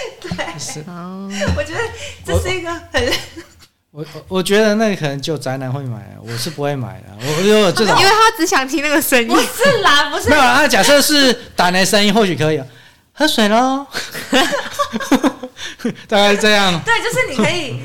[0.21, 1.81] 对，哦，我觉得
[2.25, 3.13] 这是一个很。
[3.93, 7.07] 我我我觉得那个可能就宅男会买，我是不会买的。
[7.21, 9.27] 我因为这种，因为他只想听那个声音。
[9.27, 10.29] 不是啦，不是。
[10.29, 12.63] 没有啦，假设是打雷声音，或许可以。
[13.13, 13.85] 喝水喽，
[16.09, 16.81] 大概是这样。
[16.85, 17.81] 对，就是你可以，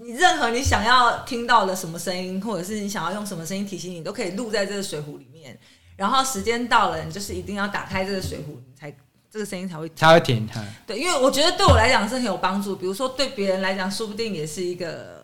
[0.00, 5.58] 你任何你想要听到的什么声音，或者是你想要用什么声音提醒你，都可以录在这个水壶里面。
[5.96, 8.94] 然后时间到了，你就是一定要打开这个水壶，你才
[9.30, 10.48] 这个声音才会才会停。
[10.86, 12.76] 对，因为我觉得对我来讲是很有帮助。
[12.76, 15.18] 比如说对别人来讲，说不定也是一个。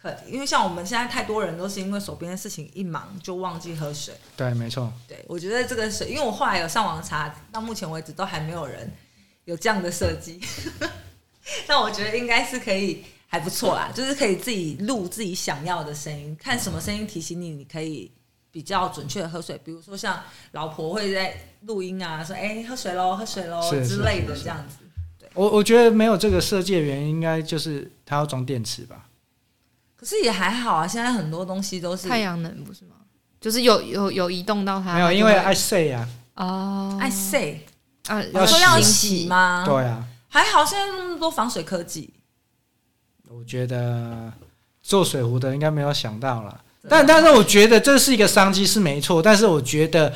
[0.00, 4.14] 很，因为像我们现在太多人都是因为手边的事情一忙就忘记喝水。
[4.36, 4.92] 对，没错。
[5.08, 8.88] 对，我觉得这个水，因为我后来有上网查，到目前为止都还没有人
[9.44, 10.40] 有这样的设计。
[11.66, 18.08] 那我觉得应该是可以，还不错啦，就是可以自己录自己想要的声音，看什么声音提醒你，你可以
[18.58, 19.56] 比较准确的喝水。
[19.64, 24.78] 比如说像老婆会在录音啊，说：“哎，喝水喽，喝水喽”之类的这样子。
[25.16, 29.06] 对，我我觉得没有这个设计的原因，应该就是它要装电池吧。
[29.94, 32.96] 可是也还好啊，现在很多东西都是太阳能，不是吗？
[33.40, 34.94] 就是有有有移动到它。
[34.94, 36.08] 没有，因为爱晒啊。
[36.34, 37.60] 哦，爱晒
[38.08, 39.62] 啊，要说要洗吗？
[39.64, 40.04] 对啊。
[40.26, 42.12] 还好现在那么多防水科技。
[43.28, 44.32] 我觉得
[44.82, 50.12] 做水壶的应该没有想到了，但但是我觉得这是一个商机是没错，但是我觉得，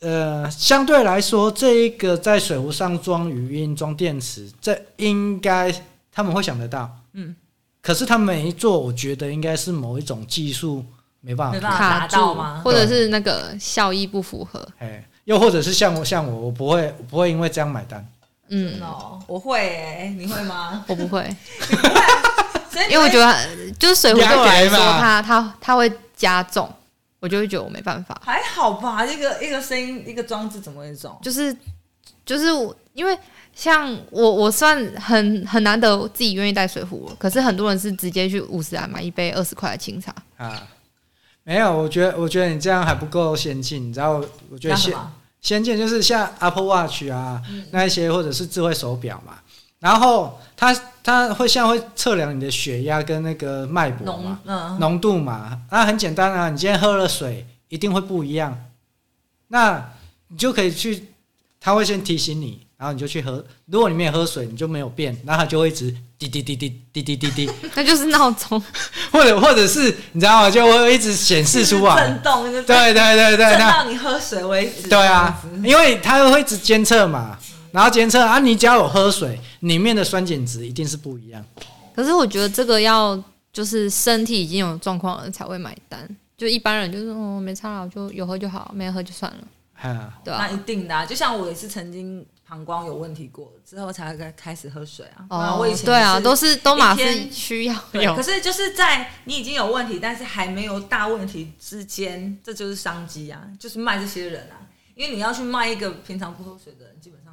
[0.00, 5.74] 呃，相对来说，这一个在水壶上装语音、装电池，这应该
[6.12, 7.34] 他们会想得到，嗯。
[7.80, 10.84] 可是他没做，我觉得应该是某一种技术
[11.20, 12.60] 没办法达到吗？
[12.62, 14.68] 或者是那个效益不符合？
[14.78, 18.06] 哎，又或者是像我像我，我不会我不会因为这样买单。
[18.48, 20.84] 嗯哦，我会哎，你会吗？
[20.88, 21.22] 我不会，
[22.90, 26.72] 因为我觉得就是水壶对我来说，它它它会加重，
[27.20, 28.20] 我就会觉得我没办法。
[28.24, 31.18] 还好吧，一个一个声音一个装置怎么会重？
[31.22, 31.54] 就是
[32.24, 33.18] 就是我因为
[33.54, 40.62] 像我我算很很难得自己愿意带水壶，可是很多人是直接去五十岚买一杯二十块的清茶啊。
[41.44, 44.22] 没有，我觉得我觉得你这样还不够先进，你知道？
[44.50, 44.94] 我觉得先。
[45.40, 49.38] 先进就是像 Apple Watch 啊，嗯、那一些或者是智慧手表嘛，
[49.80, 54.40] 然后它它会像会测量你的血压跟那个脉搏嘛，
[54.78, 58.58] 浓、嗯、度嘛，那很简单啊，你今天喝了水一定会不一样，
[59.48, 59.92] 那
[60.28, 61.08] 你就可以去，
[61.60, 62.66] 它会先提醒你。
[62.78, 68.62] 然后你就去喝，如果你没有喝水，你就没有变，那它就会一直滴滴滴滴滴滴滴滴，那 就是闹钟，
[69.10, 70.48] 或者或者是你知道吗？
[70.48, 74.86] 就会一直显示出来震动，对对对对，震到你喝水为止。
[74.88, 77.36] 对啊，因为它会一直监测嘛，
[77.72, 81.44] 然后监测啊，你只要有喝水，里面的酸碱值一定是不一样。
[81.94, 89.38] 可是我觉得这个要就是身体已经有状况了才会买单，就一般人就是哦没差了，就有喝就好，没喝就算了。
[89.88, 92.26] 啊，对啊，那一定的啊，就像我也是曾经。
[92.50, 95.26] 膀胱有问题过之后才开开始喝水啊！
[95.28, 103.42] 哦，我以前对啊，都是都马是需要有，可是就是在你已经有问题，但是还没有大问题之间，这就是商机啊！
[103.60, 104.64] 就是卖这些人啊，
[104.94, 107.27] 因为你要去卖一个平常不喝水的人，基本上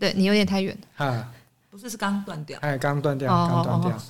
[0.00, 1.32] 对你有点太远啊，
[1.70, 4.02] 不是是刚断掉，哎，刚断掉，刚断掉。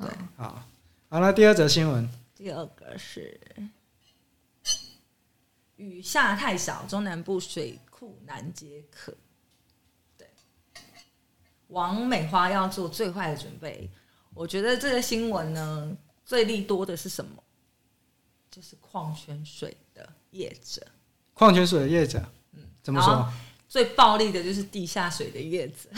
[0.00, 0.62] 对，好，
[1.08, 3.40] 好了，第二则新闻，第二个是
[5.76, 7.78] 雨下太少，中南部水。
[7.98, 9.10] 库难解渴，
[10.18, 10.28] 对，
[11.68, 13.90] 王美花要做最坏的准备。
[14.34, 17.42] 我觉得这个新闻呢，最利多的是什么？
[18.50, 20.86] 就是矿泉水的业者。
[21.32, 22.22] 矿泉水的业者，
[22.52, 23.32] 嗯，怎么说？
[23.76, 25.90] 最暴力的就是地下水的叶子。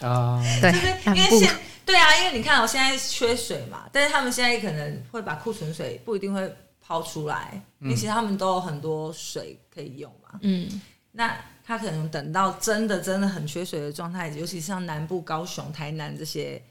[0.00, 1.52] 啊， 对，就是因为现
[1.84, 10.80] 对啊，因为你看，我现在缺水嘛，但是他们现在可能会把库存水不一定会抛出来，因为其实他们都有很多水可以用嘛，嗯。
[11.10, 16.62] 那他可能等到真的真的很缺水的状态，尤其是像南部高雄、台南这些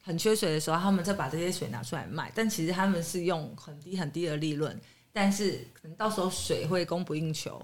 [0.00, 2.30] 很缺水的时候，他们再把这些水拿出来卖。
[2.32, 4.80] 但其实他们是用很低很低的利润，
[5.12, 7.60] 但是可能到时候水会供不应求，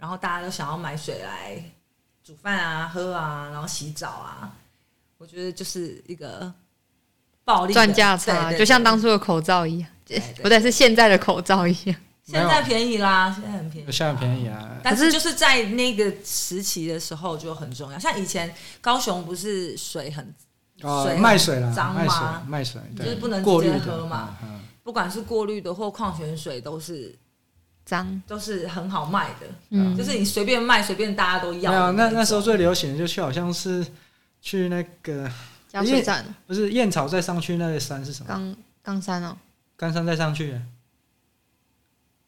[0.00, 1.62] 然后大家都想要买水来
[2.24, 4.50] 煮饭啊、喝啊，然后洗澡啊。
[5.18, 6.50] 我觉得就是一个
[7.44, 9.90] 暴利赚价差，就像当初的口罩一样，
[10.42, 11.94] 不对，是现在的口罩一样。
[12.24, 14.78] 现在便宜啦，现在很便宜，现在很便宜啊。
[14.82, 20.34] 但是就是在那个时期的时候就很重要，像以前高雄不是水很
[20.80, 22.42] 水卖水了，脏吗？
[22.46, 24.38] 卖水就是不能直接喝嘛。
[24.82, 27.14] 不管是过滤的或矿泉水都是
[27.90, 29.46] 脏，都是很好卖的。
[29.70, 31.72] 嗯，就是你随便卖，随便大家都要。
[31.72, 33.84] 没有，那那时候最流行的就去好像是
[34.40, 35.28] 去那个
[35.68, 38.28] 加水站，不是燕草再上去那个山是什么？
[38.28, 39.36] 冈冈山哦，
[39.76, 40.54] 冈山再上去。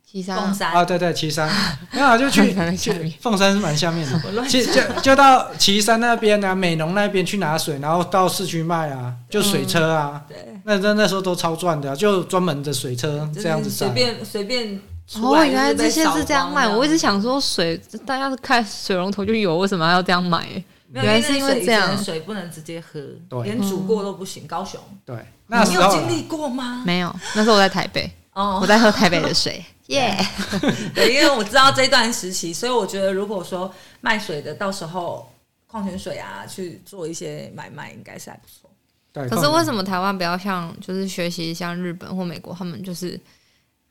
[0.04, 0.36] 岐山。
[0.36, 1.48] 啊，对对，岐山，
[1.92, 14.80] 没有就去 去凤山是蛮下面的， 其就就到岐山那边啊，美浓那边去拿水，然后到市区卖啊，就水车啊，对，那那那时候都超赚的，就专门的水车这样子随便随便。
[15.20, 20.46] 哦，原来这些是这样卖，我一直想说水大家开水龙头就有，为什么要这样买？
[20.92, 23.00] 原来是因为这样，水不能直接喝，
[23.42, 24.46] 连煮过都不行。
[24.46, 26.82] 高雄，对，那你有经历过吗？
[26.86, 29.64] 没有，那时候我在台北，哦，我在喝台北的水。
[29.88, 30.16] 耶
[30.94, 35.30] 对，因为我知道这段时期，所以我觉得如果说卖水的到时候
[35.66, 38.70] 矿泉水啊去做一些买卖，应该是还不错。
[39.12, 43.20] 对，可是为什么台湾不要像就是学习像日本或美国，他们就是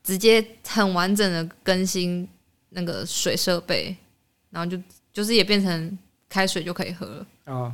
[0.02, 2.28] 直接很完整的更新
[2.70, 3.96] 那个水设备，
[4.50, 4.80] 然后就
[5.12, 5.98] 就是也变成
[6.28, 7.52] 开水就可以喝了啊？
[7.52, 7.72] 哦，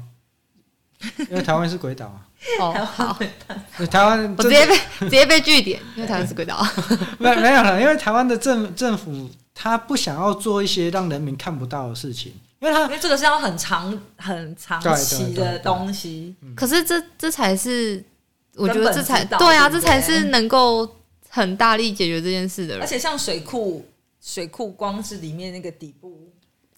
[1.31, 2.25] 因为台湾是鬼岛啊。
[2.61, 3.19] 哦，好，
[3.91, 6.65] 台湾我直接被直接被据点，因为台湾是鬼岛。
[7.19, 16.37] 没 没有了，因为台湾的政政府他不想要做一些让人民看不到的事情，因为他因为这个是要很长很长期的东西。
[16.55, 18.05] 可是这这才是
[18.55, 20.87] 我觉得这才对啊，这才是能够
[21.39, 22.83] 很大力解决这件事的人。
[22.83, 23.87] 而且像水库，
[24.21, 26.31] 水库光是里面那个底部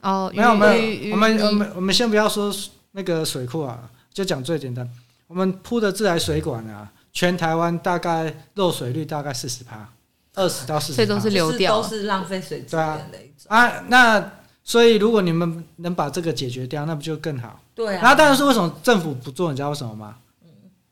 [0.03, 2.55] 哦，没有没有，我们我们我们先不要说
[2.93, 4.89] 那个水库啊，就讲最简单。
[5.27, 9.89] 我们铺的自来水管啊，全台湾大概漏水率大概四十趴，
[10.35, 13.47] 二十到四十，所以都是流掉，都是浪费水资源的一种。
[13.49, 14.33] 啊，那
[14.65, 17.61] 所以如果你们能把这个解决掉，那不就更好？
[17.75, 18.01] 对啊。
[18.03, 19.51] 那当然是为什么政府不做？
[19.51, 20.17] 你知道为什么吗？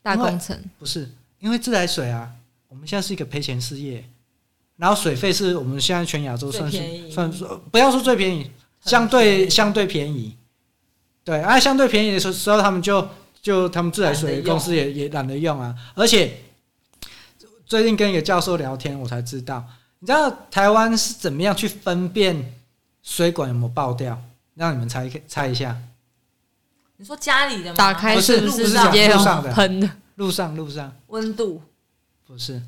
[0.01, 1.09] 大工程不是
[1.39, 2.31] 因为自来水啊，
[2.69, 4.09] 我们现在是一个赔钱事业。
[4.77, 8.49] 然后水费是我们现在全亚洲算是算说不要说最便宜，
[8.79, 10.37] 相对相对便宜，
[11.21, 13.05] 对，啊，相对便宜的时候，他们就
[13.41, 15.75] 就他们自来水公司也也懒得用啊。
[15.95, 16.37] 而且
[17.65, 19.61] 最近跟一个教授聊天，我才知道，
[19.99, 22.53] 你知道台湾是怎么样去分辨
[23.03, 24.17] 水管有没有爆掉？
[24.55, 25.77] 让你们猜猜一下。
[26.95, 27.75] 你说家里的吗？
[27.75, 29.89] 打开是不是直接路上的喷的？
[30.15, 31.61] 路上路上温度
[32.29, 32.61] 不是。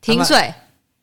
[0.00, 0.52] 停水，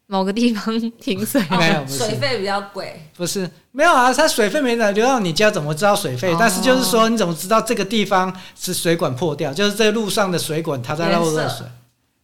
[0.06, 3.10] 某个地方 停水没有，水费比较贵。
[3.16, 6.36] 不是，没有啊，它水费没流到你家，怎么知道水费？
[6.38, 9.54] 但是就是说，你怎么知道这个地方是水管破掉？
[9.54, 11.66] 就是这路上的水管它在漏热水，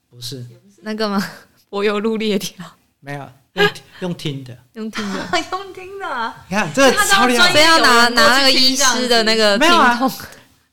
[0.09, 0.45] 不是
[0.81, 1.25] 那个吗？
[1.69, 2.65] 柏油路裂条
[2.99, 3.69] 没有，用
[4.01, 5.19] 用听的，用听的，
[5.51, 6.33] 用听的。
[6.49, 9.99] 你看这个超厉害，非要拿拿那个医师的那个没有啊？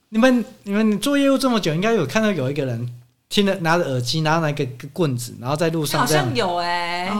[0.09, 2.93] 你们你们做业务这么久，应该有看到有一个人。
[3.29, 6.23] 听着，拿着耳机，拿着那个棍子，然后在路上这样。
[6.23, 7.13] 好像有哎、欸，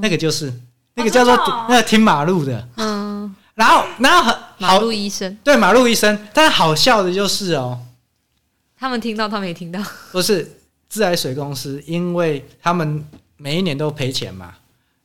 [0.00, 0.52] 那个就是
[0.94, 1.36] 那个叫做
[1.68, 7.78] 那个听马路的，嗯，然后然后很马路医生，对马路医生，但是好笑的就是哦，
[8.74, 13.04] 他们听到，他们也听到，不是自来水公司，因为他们
[13.36, 14.54] 每一年都赔钱嘛，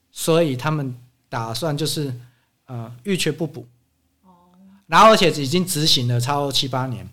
[0.09, 0.95] 所以他们
[1.27, 2.13] 打算就是
[2.67, 3.67] 呃遇缺不补，
[4.87, 7.05] 然后而且已经执行了超过七八年，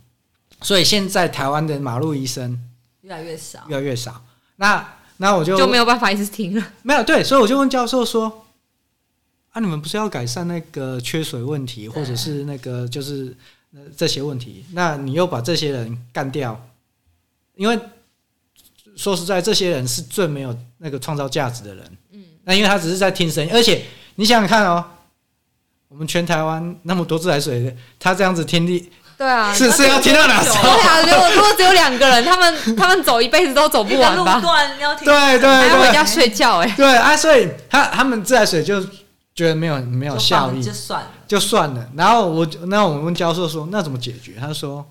[0.61, 2.69] 所以现在台湾的马路医生。
[3.03, 4.25] 越来越少，越来越少。
[4.57, 6.73] 那那我就就没有办法一直听了。
[6.83, 8.45] 没有对，所以我就问教授说
[9.53, 13.37] ：“啊，你们不是要改善那个缺水问题，或者是那个就是
[13.97, 14.65] 这些问题？
[14.73, 16.61] 那你又把这些人干掉？
[17.55, 17.79] 因为
[18.97, 21.97] 说实在，这些人是最没有那个创造价值的人。
[22.13, 23.85] 嗯，那因为他只是在听声音，而且
[24.15, 24.85] 你想想看哦，
[25.89, 28.91] 我们全台湾那么多自来水，他这样子听力。”
[29.23, 30.63] 对啊，是是要听到哪时候？
[30.63, 34.43] 对啊，如果如果只有两个人，他们 他们走一辈子都走不完吧？
[35.05, 36.75] 对对对，还要回家睡觉哎。
[36.77, 38.83] 对啊，所以他他们自来水就
[39.33, 41.87] 觉得没有没有效益，就算了就算了。
[41.97, 44.33] 然后我那我们问教授说，那怎么解决？
[44.41, 44.85] 他说，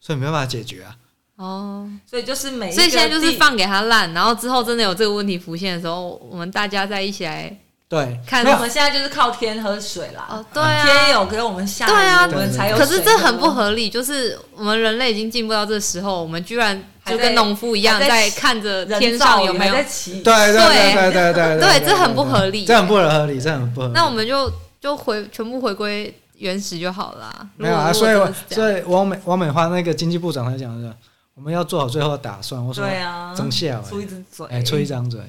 [0.00, 0.96] 所以没办法解决啊。
[1.36, 7.54] 哦，所以就是每所以现在就是放给他烂，然后之后真的有这个问题浮现的时候，我们大家再一起来。
[7.88, 10.26] 对，看我们现在就是靠天喝水啦。
[10.28, 12.76] 哦，对啊，天有给我们下雨，对啊，我们才有。
[12.76, 19.74] 可是这很不合理，就是我们人类已经进步到这时候，我们居然就跟农夫一样在看着天上有没有。
[19.74, 19.84] 对
[20.24, 23.92] 对对对对对对，这很不合理，这很不合理，这很不合理。
[23.94, 27.48] 那我们就就回全部回归原始就好了。
[27.56, 30.92] 没有啊，所以所以王美王美花那个经济部长他讲的，
[31.36, 32.60] 我们要做好最后的打算。
[32.66, 35.20] 我说对啊，睁笑，出一张嘴，哎，出一张嘴，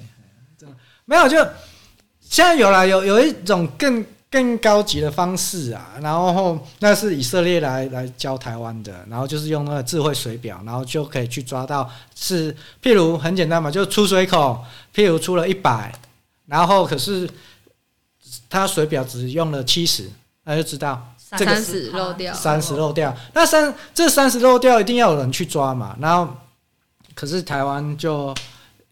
[1.06, 1.38] 没有就。
[2.30, 12.54] 现在有了，有有一种更更高级的方式啊，然后那是以色列来来教台湾的，然后就是用那个智慧水表，然后就可以去抓到是，
[12.84, 14.62] 譬如很简单嘛，就出水口，
[14.94, 15.94] 譬如出了一百，
[16.46, 17.30] 然后可是
[18.50, 20.10] 它水表只用了七十，
[20.44, 26.36] 那就知道这个三十漏掉，三十漏掉，那三这三十漏掉一定要有人去抓嘛，然后
[27.16, 28.36] 可是台湾就。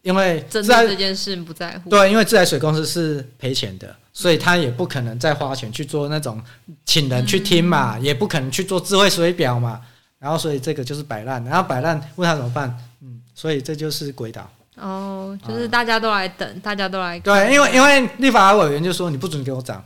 [0.06, 6.40] 因为针对这件事不在乎，对，因为自来水公司是赔钱的，所以他也不可能再花钱去做那种
[6.84, 9.80] 请人去听嘛，嗯、也不可能去做智慧水表嘛，
[10.20, 12.72] 然后所以这个就是摆烂，然后摆烂问他怎么办？
[13.02, 14.48] 嗯，所以这就是鬼岛。
[14.76, 17.18] 哦，就是大家都来等，嗯、大家都来。
[17.18, 19.84] 对，因为因为立法委员就说你不准给我涨。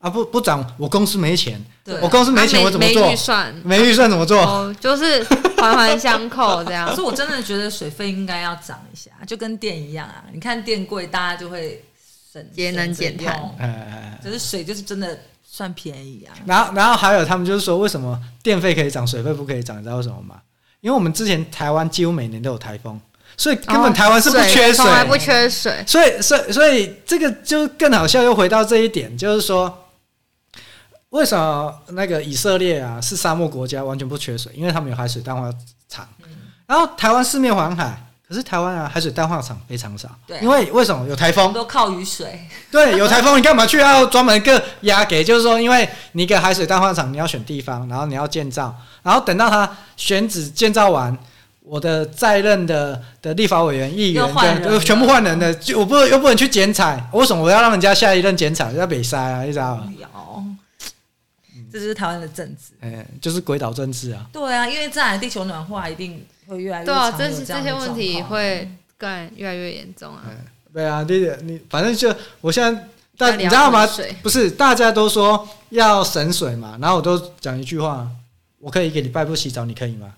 [0.00, 3.06] 啊不不涨，我公司没钱，对我公司没钱，我怎么做？
[3.06, 4.40] 没预算，没预算怎么做？
[4.40, 5.22] 哦，就是
[5.58, 6.88] 环环相扣 这样。
[6.88, 10.24] 可是我真的觉得水费应该要涨一下，就跟电一样啊！
[10.32, 11.84] 你看电贵，大家就会
[12.32, 13.38] 省节能减碳。
[13.58, 16.32] 哎，就是水就是真的算便宜啊。
[16.46, 19.76] 然后然后还有他们就是说，为什么电费可以涨，水费不可以涨？
[19.78, 20.36] 你知道为什么吗？
[20.80, 22.98] 因为我们之前台湾几乎每年都有台风，
[23.36, 25.84] 所以根本台湾是不缺水，从来不缺水。
[25.86, 29.76] 所以所以所以这个就更好笑，又回到这一点，就是说。
[31.10, 34.52] 为什么那个以色列啊是沙漠国家，完全不缺水？
[34.54, 35.52] 因为他们有海水淡化
[35.88, 36.06] 厂。
[36.66, 40.08] 然后台湾四面环海，可是台湾啊海水淡化厂非常少。
[40.24, 41.52] 对，因为为什么有台风？
[41.52, 42.46] 都靠雨水。
[42.70, 45.24] 对，有台风，你干嘛去要专门一个压给？
[45.24, 51.18] 就是说，因为你一个海水淡化厂，你要选地方，然后你要建造，然后等到它选址建造完，
[51.64, 58.70] 我的在任的的立法委员、议员就全部换人的，就我不又不能去剪彩，为什么我要让人家下一任剪彩？
[58.74, 59.88] 要北塞啊，你知道吗？
[61.72, 64.26] 这就是台湾的政治，哎、欸，就是鬼岛政治啊。
[64.32, 70.36] 对啊，因为再来地球暖化一定会越来越对啊，这这些问题会更越来越严重啊、欸。
[70.72, 73.88] 对啊，你你反正就我现在大你知道吗？
[74.22, 78.08] 不是大家都说要省水嘛，然后我都讲一句话：
[78.58, 80.12] 我可以一个礼拜不洗澡，你可以吗？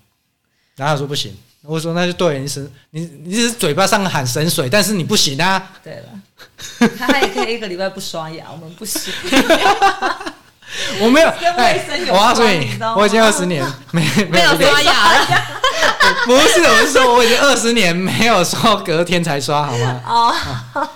[0.77, 1.37] 然后他说不行。
[1.65, 5.71] 我说那就对，你是你你只是嘴巴上喊省水，但是你不行啊。
[5.81, 9.13] 对了，他也可以一个礼拜不刷牙，我们不行。
[11.01, 15.27] 我没有，跟卫生有关，我告诉你，我已经二十年没没有刷牙了。
[16.27, 20.01] 不是，我是说我已经二十年没有说隔天才刷，好吗？
[20.07, 20.35] 哦，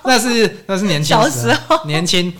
[0.04, 2.32] 那是那是年轻时，时候，年轻。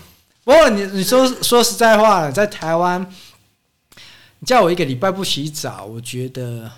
[0.45, 3.05] 不过你你说说实在话，在台湾，
[4.39, 6.71] 你叫我一个礼拜不洗澡，我觉得。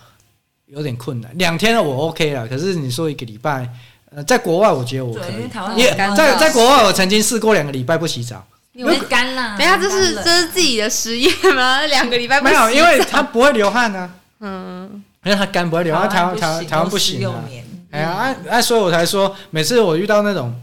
[0.71, 2.47] 有点困难，两天我 OK 了。
[2.47, 3.67] 可是你说一个礼拜，
[4.15, 5.81] 呃，在国外我觉得我可以。
[5.81, 8.45] 也在在国外，我曾经试过两个礼拜不洗澡，
[8.79, 9.57] 因为干了。
[9.59, 11.83] 等下，这是这是自己的实验吗？
[11.91, 14.11] 两个礼拜没有，因为它不会流汗呢、啊。
[14.41, 17.45] 嗯，因为它干不会流汗，台湾台湾台湾不行啊。
[17.91, 20.55] 哎呀，哎哎，所以我才说，每次我遇到那种，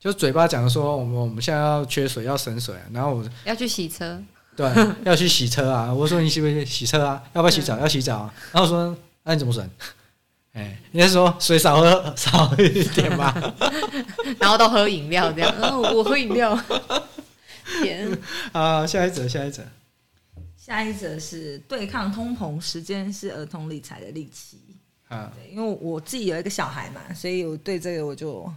[0.00, 4.18] 就嘴巴讲说，我们我们现在要缺水，要省水，然后我要去洗车。
[4.56, 4.70] 对，
[5.04, 5.92] 要去洗车啊！
[5.92, 7.22] 我说你洗不洗洗车啊？
[7.32, 7.78] 要不要洗澡？
[7.78, 8.34] 要洗澡啊！
[8.52, 9.66] 然后说那、啊、你怎么省？
[10.52, 13.34] 哎，你是说水少喝少一点吧？
[14.38, 15.54] 然后都喝饮料这样。
[15.60, 16.58] 然后我喝饮料。
[17.82, 18.10] 天
[18.52, 18.86] 啊！
[18.86, 19.62] 下一则，下一则，
[20.56, 24.58] 下一则是对抗通膨，时间是儿童理财的利器
[25.08, 25.32] 啊！
[25.34, 28.52] 对，因为我自己有一个小孩嘛，所以我对这个我就。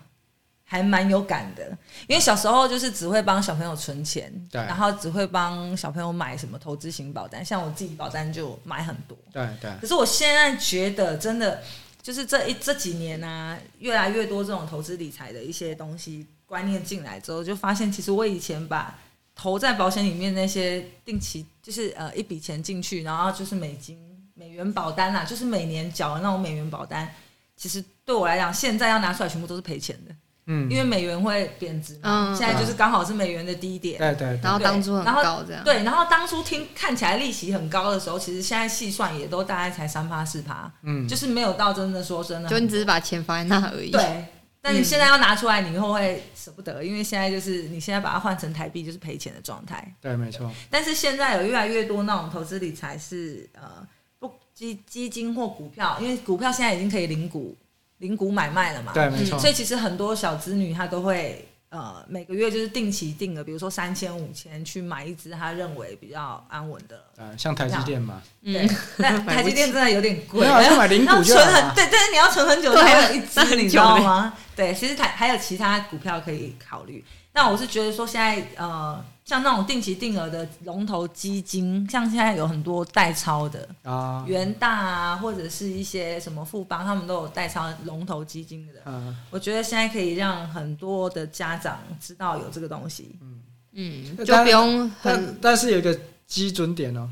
[0.68, 1.64] 还蛮有感的，
[2.08, 9.72] 因为小时候就是只会帮小朋友存钱，对，然后只会帮小朋友买什么投资型保单，像我自己保单就买很多，对对。
[9.80, 11.62] 可是我现在觉得，真的
[12.06, 18.96] 就是这一这几年呢、越来越多这种投资理财的一些东西观念进来之后，就发现其实我以前把
[19.34, 23.98] 投在保险里面那些定期，就是呃一笔钱进去，然后就是美金
[24.36, 27.12] 美元保单啦，就是每年缴的那种美元保单，
[27.58, 30.16] 其实对我来讲，现在要拿出来全部都是赔钱的。
[30.48, 33.98] 嗯，因为美元会贬值嘛，嗯、现在就是刚好是美元的低点。
[33.98, 34.40] 对对，对。
[34.44, 35.64] 然后当初很高这样。
[35.64, 40.72] 对，然后当初听看起来利息很高的时候，其实现在细算也都大概才三趴四趴。
[40.84, 41.08] 嗯。
[41.08, 42.48] 就是没有到真的说真的。
[42.48, 43.90] 就你只是把钱放在那而已。
[43.90, 44.26] 对。
[44.62, 49.96] 但你现在要拿出来，你以后会舍不得，因为现在就是你现在把它换成台币，就是赔钱的状态。
[50.02, 50.52] 对，没错。
[50.70, 53.88] 但是现在有越来越多那种投资理财是呃
[54.18, 57.56] 不基基金或股票，因为股票现在已经可以领股。
[58.00, 58.92] 零股买卖了嘛？
[58.94, 59.40] 对，没错。
[59.40, 67.04] 所以其实很多小资女她都会呃每个月就是定期定额，比如说三千五千去买一支她认为比较安稳的。
[67.18, 68.22] 呃，像台积电嘛。
[68.44, 70.46] 对，但台积电真的有点贵。
[70.46, 74.34] 要买零股就存很对，但是你要存很久才有一支，你知道吗？
[74.56, 77.04] 对，其实台还有其他股票可以考虑。
[77.36, 79.00] 那我是觉得说现在呃。
[79.26, 88.74] 像那种定期定额的龙头基金，像现在有很多代抄的啊，元大啊，或者是一些什么富邦，他们都有代抄龙头基金的。
[88.84, 93.18] 啊，我觉得现在可以让很多的家长知道有这个东西。
[93.20, 97.10] 嗯嗯，就不用很但，但是有一个基准点哦，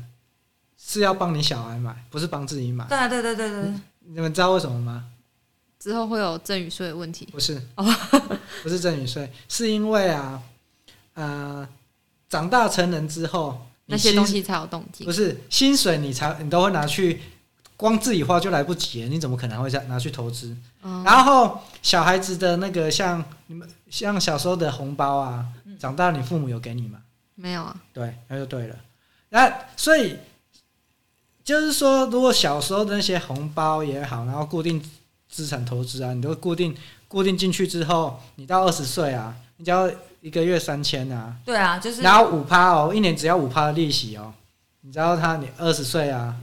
[0.78, 2.84] 是要帮你小孩买，不是帮自己买。
[2.84, 3.72] 对对对对对，
[4.06, 5.04] 你们知道为什么吗？
[5.84, 7.26] 之后会有赠与税的问题？
[7.26, 7.84] 不是哦，
[8.64, 10.42] 不是赠与税，是因为啊，
[11.12, 11.68] 呃。
[12.26, 15.04] 长大成人之后，那些东西才有动机。
[15.04, 17.20] 不是薪水，你才你都会拿去，
[17.76, 19.08] 光自己花就来不及了。
[19.08, 20.56] 你怎么可能会再拿去投资？
[20.82, 25.46] 嗯、然后小孩子的那个像你们像小时候的红包啊，
[25.78, 26.98] 长大你父母有给你吗？
[27.36, 27.76] 没有啊。
[27.92, 28.76] 对，那就对了。
[29.28, 30.16] 那所以
[31.44, 34.82] 就是说，如果小时候的那些红包也好，然后固定
[35.34, 36.76] 资产投资啊，你都固定
[37.08, 39.90] 固定进去之后，你到二十岁啊，你只要。
[40.24, 44.32] 一个月三千啊，对啊，就是然后五趴哦，一年只要五趴的利息哦。
[44.80, 46.34] 你知道他你二十岁啊，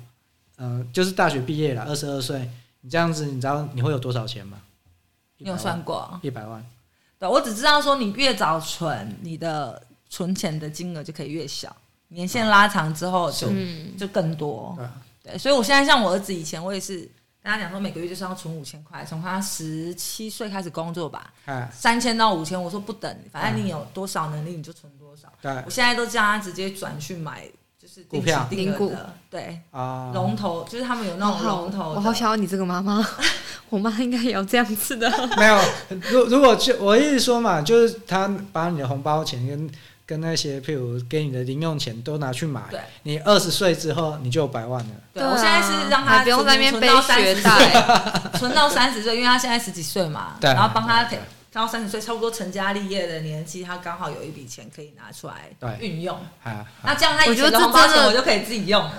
[0.58, 2.48] 嗯、呃，就是大学毕业了，二十二岁，
[2.82, 4.60] 你这样子，你知道你会有多少钱吗？
[5.40, 6.20] 你有算过？
[6.22, 6.64] 一百万。
[7.18, 9.82] 对，我只知道说你越早存，你的
[10.12, 11.76] 存钱的金额就可以越小，
[12.10, 14.78] 年限拉长之后就、嗯、就更多。
[15.24, 17.10] 对，对，所以我现在像我儿子以前，我也是。
[17.44, 21.34] 跟他讲说，每个月就是要存五千块，从他十七岁开始工作吧，
[21.72, 25.28] 三千到五千，我说不等，反正你有多少能力你就存多少。
[25.42, 27.44] 对，我现在都叫他直接转去买，
[27.80, 31.94] 就是股票定股的，对啊，龙头就是他们有那种龙头。
[31.94, 33.04] 我好想要你这个妈妈，
[33.70, 35.10] 我妈应该也要这样子的。
[35.38, 35.60] 没有，
[36.12, 39.70] 如如果就我意思说嘛，就是他把你的红包钱跟。
[40.06, 44.90] 跟那些，譬如给你的零用钱都拿去买，对你二十岁之后你就有百万了。
[45.14, 51.08] 对，我现在是让他不用在那边背学贷，存到三十岁，因为他现在十几岁嘛，对然后帮他
[51.54, 55.50] 到三十岁，差不多成家立业的年纪，他刚好有一笔钱可以拿出来
[55.80, 56.18] 运用。
[56.44, 58.90] 对，那这样他以前的红包钱我就可以自己用。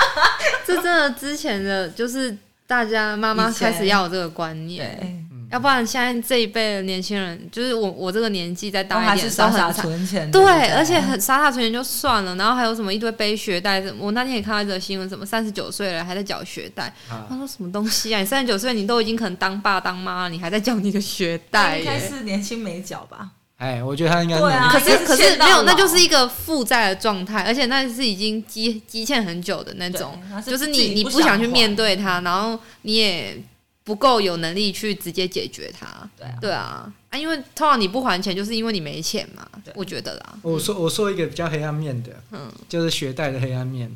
[0.66, 2.34] 这真的之前的就是
[2.66, 4.98] 大家妈妈开始要有这个观念。
[5.30, 10.42] 嗯，要不然现在这一辈的年轻人，就是我我这个年纪再大一点，傻傻存钱，对，
[10.72, 18.20] 而且很傻傻存钱就算了，然后还有什么一堆背学贷，我那天也看到一则新闻，什么三十九岁了还在缴学贷，啊、他说什么东西啊？
[18.20, 21.78] 你三十九岁你都已经可能当爸当妈了，你还在缴你的学贷？
[21.78, 23.30] 应该是年轻没缴吧？
[23.56, 33.42] 哎，我觉得他应该是，对啊，可是可是没有，那就是一个负债的状态，而且那是已经积积欠很久的那种，是就是你你不想去面对它，然后你也。
[33.88, 39.48] 不够有能力去直接解决它，对啊，对啊，啊，因为通常你不还钱，就是因为你没钱嘛。
[39.74, 40.38] 我觉得啦。
[40.42, 43.90] 我说我说一个比较黑暗面的，嗯，就是学贷的黑暗面。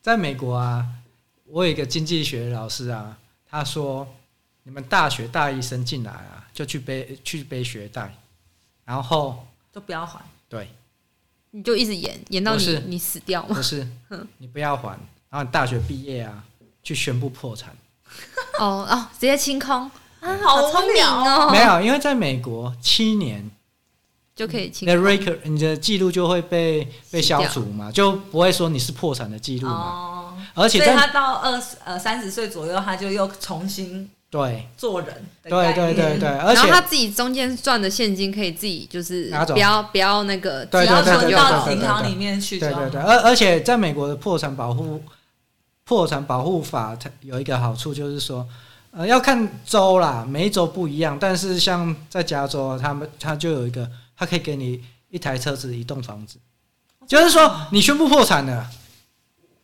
[0.00, 0.86] 在美国啊，
[1.46, 3.18] 我有一个经济学老师啊，
[3.50, 4.06] 他说，
[4.62, 8.14] 你们大学大一生进来啊，就去背去背学贷，
[8.84, 10.68] 然后都不要还，对，
[11.50, 13.56] 你就一直延延到你你死掉吗？
[13.56, 13.84] 不是，
[14.38, 14.90] 你不要还，
[15.30, 16.44] 然后你大学毕业啊，
[16.84, 17.76] 去宣布破产。
[18.60, 19.90] 哦哦，直接清空。
[20.20, 21.48] 啊，好聪明哦！
[21.50, 23.50] 没有，因为在美国七年
[24.36, 29.74] 就可以清空，你的你的记录就会被被消除嘛，就不会说你是破产的记录嘛。
[29.74, 34.68] 哦，而且所以他到二十呃三十岁左右，他就又重新对。
[34.76, 42.58] 做人，对对对对，而且他自己中间赚的现金可以自己就是不要不要那个，只要存到银行里面去。
[42.58, 45.02] 对对对，而而且在美国的破产保护。
[45.90, 48.46] 破产保护法它有一个好处，就是说，
[48.92, 51.18] 呃，要看州啦，每一州不一样。
[51.18, 56.38] 但是像在加州，他们他就有一个，他可以给你一台车子、一栋房子，
[57.08, 58.70] 就是说你宣布破产了，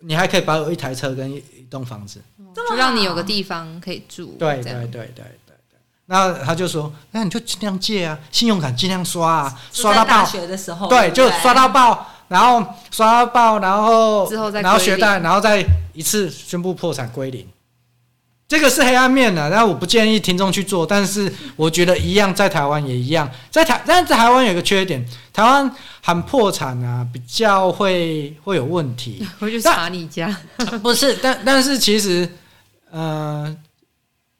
[0.00, 2.20] 你还可以保有一台车跟一栋房子，
[2.68, 4.34] 就让你有个地方可以住。
[4.36, 5.78] 对对对对对对。
[6.06, 10.10] 那他就说，那你就尽量借啊，信用卡尽量刷啊，刷到爆。
[10.10, 12.04] 大学的时候，对，就刷到爆。
[12.28, 14.28] 然后刷爆，然后
[14.62, 17.46] 然后学贷，然后再一次宣布破产归零，
[18.48, 19.48] 这个是黑暗面的。
[19.48, 23.30] 然后我不建议听众去做，但是我觉得一样，在台湾也一样。
[23.50, 25.70] 在台，但是在台湾有个缺点，台湾
[26.02, 29.24] 喊破产啊，比较会会有问题。
[29.38, 30.36] 回去查你家，
[30.82, 31.14] 不是？
[31.22, 32.28] 但但是其实，
[32.90, 33.56] 呃，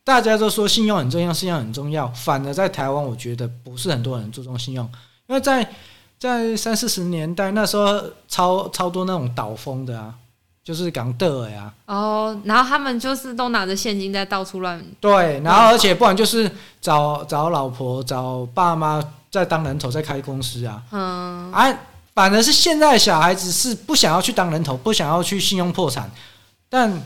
[0.03, 2.09] 大家都说信用很重要，信用很重要。
[2.09, 4.85] 反而在台湾，我觉得不是很多人注重信用，
[5.29, 5.65] 因为在。
[6.19, 10.15] 在三四十年代，那时候超超多那种倒风的啊，
[10.65, 11.73] 就是港德呀。
[11.87, 14.83] 哦，然后他们就是都拿着现金在到处乱。
[15.01, 16.51] 对，然后而且不然就是
[16.81, 20.83] 找找老婆、找爸妈在当人头，在开公司啊。
[20.91, 21.53] 嗯。
[21.53, 21.79] 啊，
[22.15, 26.11] 反而是现在小孩子是不想要去当人头，不想要去信用破产，
[26.69, 27.01] 但。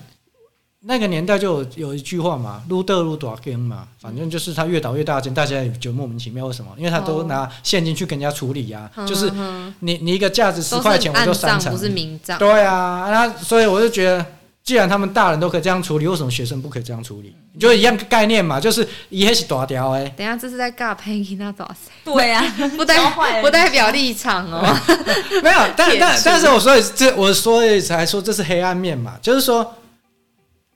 [0.83, 6.71] 那个年代就有有一句话嘛，撸得撸大间嘛，反正就是他越倒越大间，大家也就莫名其妙为什么？
[6.79, 9.31] 因为他都拿现金去跟人家处理呀、啊，哦、就是
[9.81, 12.39] 你你一个价值十块钱，我就三成，不是明账。
[12.39, 14.25] 对啊，那所以我就觉得，
[14.65, 17.37] 既然他们大人都可以这样处理，为什么学生不可以这样处理？
[17.59, 20.09] 就一样概念嘛，就是一还是大条哎。
[20.17, 21.75] 等一下这是在尬潘吉那多少？
[22.05, 22.43] 对啊，
[22.79, 22.97] 不代
[23.43, 24.75] 不代表立场哦。
[25.45, 29.75] 没有，但但 但是我所以这我所以才说这是黑暗面嘛，就是说。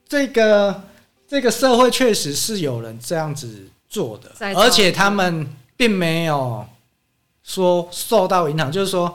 [0.08, 0.82] 这个
[1.26, 5.46] 这个社会确实是有人这样子做的，而且他们
[5.76, 6.64] 并没有
[7.42, 9.14] 说受到影响，就是说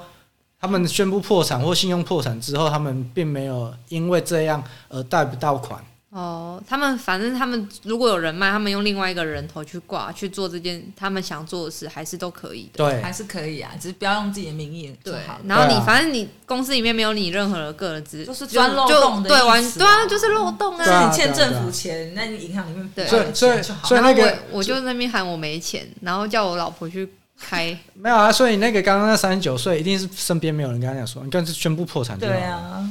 [0.59, 5.83] 他们宣布破产或信用破产之后，他们并没有因为这样而贷不到款。
[6.11, 12.77] 哦，他们反正他们如果有人脉，他们用另外一个人头去挂去做这件他们想做的事，还是都可以的。
[12.77, 14.91] 对，还是可以啊，只是不要用自己的名义。
[15.03, 15.13] 对，
[15.45, 19.29] 然后你反正你公司里面没有你任何的个人资，就是钻漏洞的。
[19.29, 20.83] 对，完对啊，就是漏洞啊。
[20.83, 27.07] 是你欠政府钱，那你银行里面对，所以所以所以那个我就在那边喊我没钱，然后叫我老婆去
[27.39, 27.77] 开。
[27.93, 32.17] 没有啊，所以那个刚刚那三十九岁，一定是身边没有人跟他讲说，你干脆宣布破产。
[32.17, 32.83] 对啊。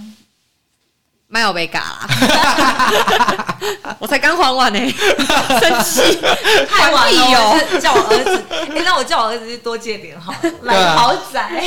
[1.31, 3.59] 没有被嘎啦，
[4.01, 4.79] 我才刚还完呢，
[5.61, 6.19] 生气，
[6.67, 7.79] 太晚了。
[7.79, 11.63] 叫我儿子， 哎，那我叫我儿子多借点好，买豪宅。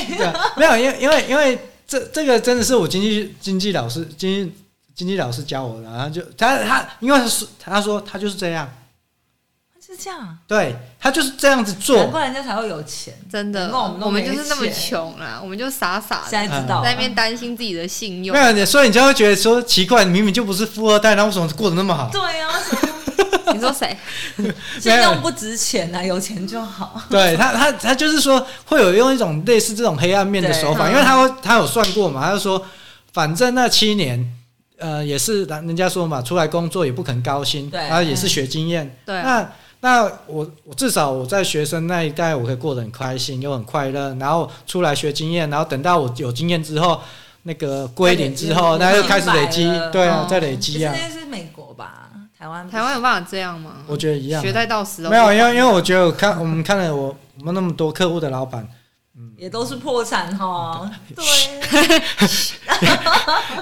[0.58, 4.52] 没有，因为因为因为这这个真的是我经济经济老师经济
[4.96, 8.68] 经济老师教我的，然后就他他因为他说他说他就是这样。
[9.92, 13.14] 是这样，对他就是这样子做，难怪人家才会有钱。
[13.30, 18.34] 真的，我们我们就是那么穷啊，我们就傻傻的，现在知道在那边担心自己的信用。
[18.36, 22.10] 没有，所以你就会觉得说奇怪，你明明就不是富二代，那为什么过得那么好？
[22.10, 22.50] 对啊，
[23.54, 23.98] 你说谁？
[24.80, 27.02] 信用不值钱啊，有钱就好。
[27.10, 32.66] 对他，他他就是说会有用一种类似这种黑暗面的手法，因为他他有算过嘛，他就说
[33.12, 34.34] 反正那七年，
[34.78, 39.50] 呃，也是人人家说嘛，出来工作也不肯高薪，然后也是学经验，对，那。
[39.82, 47.02] 那我我至少我在学生那一代，我可以过得很开心又很快乐，然后出来学经验，然后等到我有经验之后，
[47.44, 50.94] 那个归零之后，那就开始累积，对啊，再累积啊。
[50.96, 52.10] 现在是美国吧？
[52.38, 53.72] 台湾台湾有办法这样吗？
[53.88, 58.68] 我觉得一样，学在到时没有，因为因为我觉得我看我们看了我我们那么多客户的老板。
[59.38, 61.26] 也都是破产哈，对，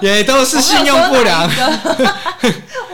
[0.18, 1.50] 也都是信用不良，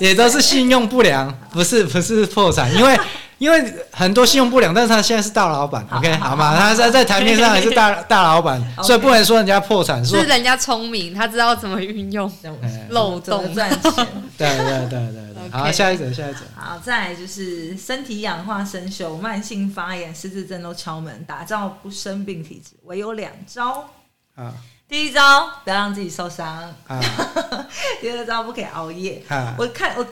[0.00, 2.98] 也都是信用不良， 不是不是破产，因为
[3.38, 6.56] 因为很多信用不良，但是他现在是大老板，OK 好吗？
[6.58, 12.30] 他在在台面上也是大 大老板，所以不能说人家破产，是人家聪明，他知道怎么运用
[12.90, 13.92] 漏洞赚钱，
[14.36, 15.28] 对对对对对。
[15.50, 16.40] 好，下一则，下一则。
[16.54, 23.88] 好，再来就是身体氧化生锈、慢性发炎、失智症都敲门，打造不生病体质，唯有两招。
[24.34, 24.52] 啊，
[24.88, 26.46] 第一招不要让自己受伤。
[26.86, 26.98] 啊，
[28.00, 29.22] 第二招不可以熬夜。
[29.28, 30.06] 啊，我看我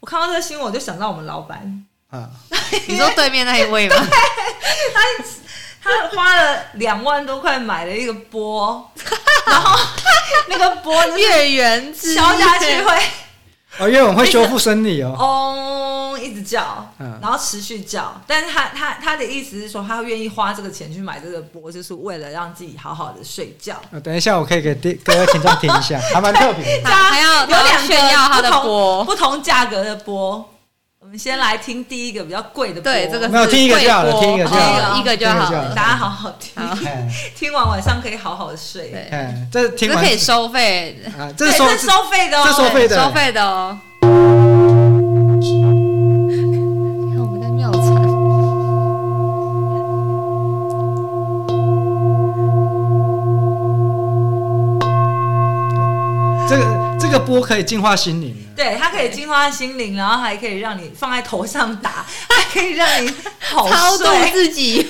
[0.00, 1.84] 我看到这个新闻，我就想到我们老板。
[2.10, 2.30] 啊，
[2.86, 3.96] 你说对面那一位吗？
[3.96, 4.06] 对，
[4.94, 5.00] 他
[5.82, 8.92] 他花了两万多块买了一个波，
[9.46, 9.76] 然后
[10.46, 13.02] 那个波月圆敲下去会。
[13.78, 15.16] 哦，因为我们会修复生理哦。
[15.18, 23.80] 哦，一直叫，嗯然后持续叫，但是他他他的意思是说，他愿意花这个钱去买这个波，就是为了让自己好好的睡觉。
[24.04, 26.80] 等一下，我可以给各位听众听一下，还蛮特别。
[26.84, 30.48] 他还要有两炫耀他的波，不同价格的钵。
[31.04, 36.54] 我们先来听第一个比较贵的钵，对，这个没有听一个就好了，听一个就好，一个就好，大家好好听，
[37.34, 39.08] 听完晚上可以好好的睡。
[39.10, 41.00] 嗯，这听完可以收费。
[41.18, 43.76] 啊，这是收收费的哦，这收费的，收费的哦。
[44.00, 44.10] 看
[47.18, 47.82] 我们在妙产，
[56.48, 58.36] 这个这个波可以净化心灵。
[58.62, 64.88] 对，它可以净化心灵，然后还可以让你放在头上打， 还可以让你超度 自己。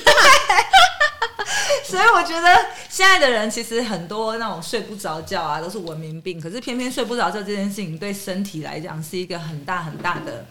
[1.82, 6.38] 所以我觉得现在的人其实很多那种睡不着觉啊，都是文明病。
[6.38, 10.46] 可是偏偏睡不着觉这件事情对身体来讲是一个很大很大的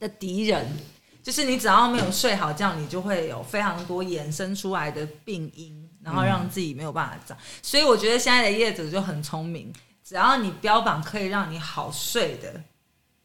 [0.00, 0.66] 的敌人。
[1.22, 7.36] 就是你只要没有睡好觉，你就会有非常多衍生出来的病因，然后让自己没有办法长。
[7.60, 9.70] 所以我觉得现在的业者就很聪明。
[10.12, 12.60] 只要你标榜可以让你好睡的，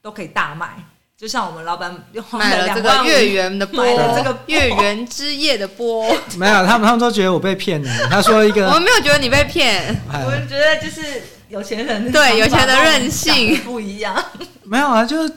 [0.01, 0.81] 都可以大卖。
[1.17, 6.07] 就像我们老板又买了这个月圆的波，买了这个月圆之夜的波。
[6.37, 8.07] 没有，他们他们都觉得我被骗了。
[8.09, 14.15] 他说一个， 我们没有觉得你被骗，我们觉得就是有钱人对有钱的任性不一样。
[14.63, 15.33] 没有啊，就是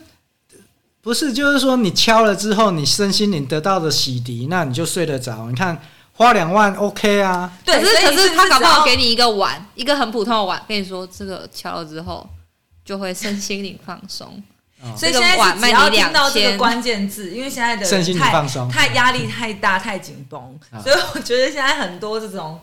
[1.02, 5.48] 不是就是说你敲了之后，你身心灵得到的洗涤，那你就睡得着。
[5.48, 5.82] 你看。
[6.20, 12.28] 花两万 OK 啊，对，可是可是他搞不好给你一个碗，一个很普通的碗，跟你说这个敲了之后
[12.84, 14.42] 就会身心灵放松。
[14.94, 18.68] 所以现在是只要听到这个关键字，因为现在的身心灵放松。
[18.68, 22.60] 太压力太大太紧绷，所以我觉得现在很多这种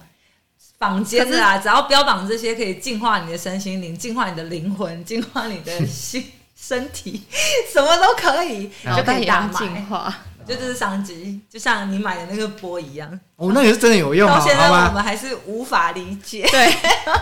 [0.77, 6.23] 坊间的啊，只要标榜这些可以净化你的身心灵、净化你的灵魂、 净化你的心
[6.55, 7.23] 身体，
[7.73, 10.15] 什么都可以，就可以大净化。
[10.47, 13.07] 就这是商机，就像你买的那个波一样。
[13.35, 14.39] 哦，那也是真的有用啊！
[14.39, 16.47] 到现在我们还是无法理解。
[16.49, 16.73] 对，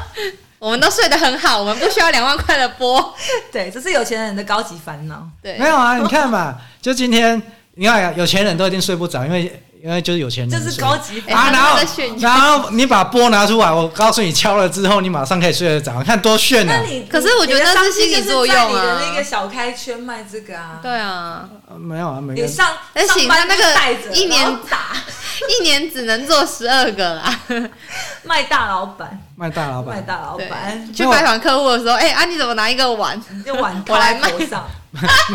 [0.59, 3.13] 我们都睡得很好，我们不需要两万块的波。
[3.51, 5.27] 对，这是有钱人的高级烦恼。
[5.41, 7.41] 对，没有啊，你看嘛，就今天，
[7.73, 9.61] 你看有钱人都一定睡不着，因为。
[9.85, 11.51] 因为就是有钱人，这是高级啊！
[11.51, 11.77] 然后，
[12.17, 16.81] 然后你把波拿出来，我告诉你，敲了之后，你马上可以睡得着，看多炫啊！
[17.07, 18.67] 可是我觉得那是心理作用啊！
[18.67, 20.79] 你的那个小开圈卖这个啊？
[20.81, 22.43] 对啊，没有啊，没有。
[22.43, 24.97] 你上，而且他那个一年打，
[25.47, 27.39] 一年只能做十二个啦。
[28.25, 30.93] 卖大老板，卖大老板，卖大老板。
[30.95, 33.21] 去拜访客户的时候，哎，啊，你怎么拿一个碗？
[33.45, 34.67] 用碗 我来卖上。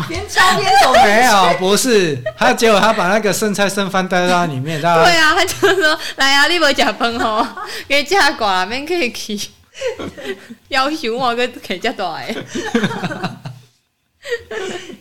[0.07, 7.45] 边敲边走，没有，不是他，结果他把那个剩菜剩饭带到里面，对啊，他就说来啊，你不吃饭吼，
[7.87, 9.51] 给加寡，免客气，
[10.69, 12.33] 要求我个可以加大哎，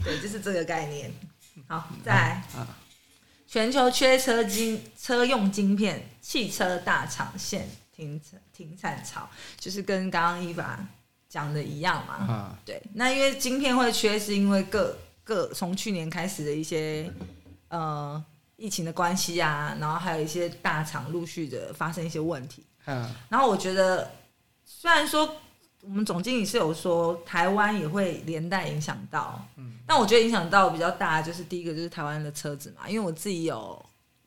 [0.04, 1.12] 对，就是这个概念。
[1.66, 2.42] 好，再来，
[3.48, 8.20] 全球缺车晶车用晶片，汽车大厂现停
[8.56, 10.78] 停产潮，就是跟刚刚伊娃。
[11.30, 17.08] 讲的一样嘛，啊、对，那因为晶片会缺，是因为各各从去年开始的一些
[17.68, 18.20] 呃
[18.56, 24.10] 疫情的关系啊，然后还有一些大厂陆续的发生一些问题，嗯、啊，然后我觉得
[24.64, 25.36] 虽然说
[25.82, 33.80] 我们总经理是有说台湾也会连带影响到，嗯，但我觉得影响到比较大的就是第一个就是台湾的车子嘛，因为我自己有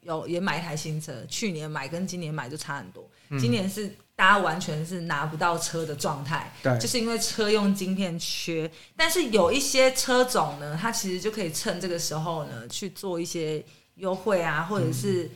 [0.03, 3.93] 有也买一台新车，去年买跟今年买就差很多，嗯、今年是。
[4.15, 8.69] 大家完全是拿不到车的状态，对，就是因为车用晶片缺。
[8.95, 13.63] 但是有一些车种呢，它其实就可以趁这个时候呢去做一些
[13.95, 15.29] 优惠啊，或者是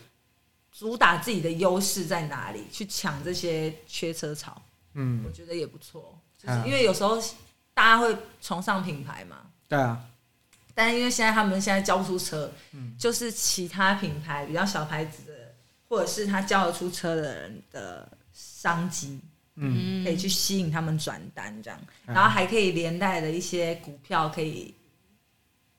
[0.71, 4.61] 主打自己的优势在哪里，去抢这些缺车潮。
[4.93, 7.19] 嗯，我觉得也不错，就是因为有时候
[7.73, 9.37] 大家会崇尚品牌嘛。
[9.67, 9.99] 对啊。
[10.75, 15.55] 但是因为现在他们现在交不出车，嗯，就是其他品牌比较小牌子的，
[15.89, 18.07] 或者是他交得出车的人的
[18.67, 19.19] 商机，
[19.55, 24.73] 嗯，可以去吸引他们转单这样，然后还可以连带的一些股票可以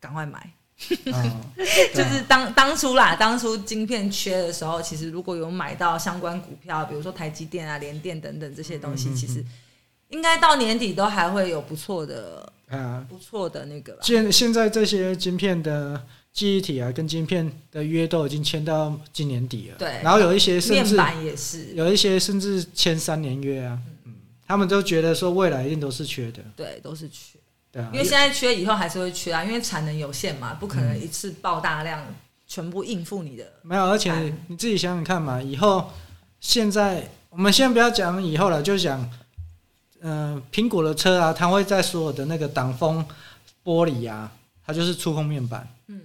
[0.01, 0.51] 赶快买。
[1.13, 1.41] 哦、
[1.93, 9.45] 就是当当初啦，当初晶片缺的时候，其实如果有买到相关股票，比如说台积电啊、联电等等这些东西，嗯、其实
[10.09, 12.53] 应该到年底都还会有不错的。
[12.69, 13.99] 啊，不错的那个。
[14.03, 19.77] 现现在这些晶片的记忆体啊，跟晶片的约都已经签到今年底了。
[19.79, 20.01] 对。
[20.03, 23.79] 然后有一些甚至面板也是，有一些甚至签三年约啊。
[24.05, 24.15] 嗯。
[24.47, 26.43] 他们都觉得说未来一定都是缺的。
[26.57, 27.39] 对，都是缺。
[27.71, 27.91] 对啊。
[27.93, 32.07] 因为现在缺，以后还是会缺啊，因为产能有限嘛，不可能一次爆大量，
[32.47, 33.45] 全部应付你的。
[33.63, 34.13] 没有，而且
[34.47, 35.91] 你自己想想看嘛，以后
[36.41, 39.11] 现在我们先不要讲以后了，就讲。
[40.01, 43.05] 嗯、呃，苹果的车啊，它会在所有的那个挡风
[43.65, 44.31] 玻璃啊，
[44.65, 45.69] 它就是触控面板。
[45.89, 46.01] 嗯，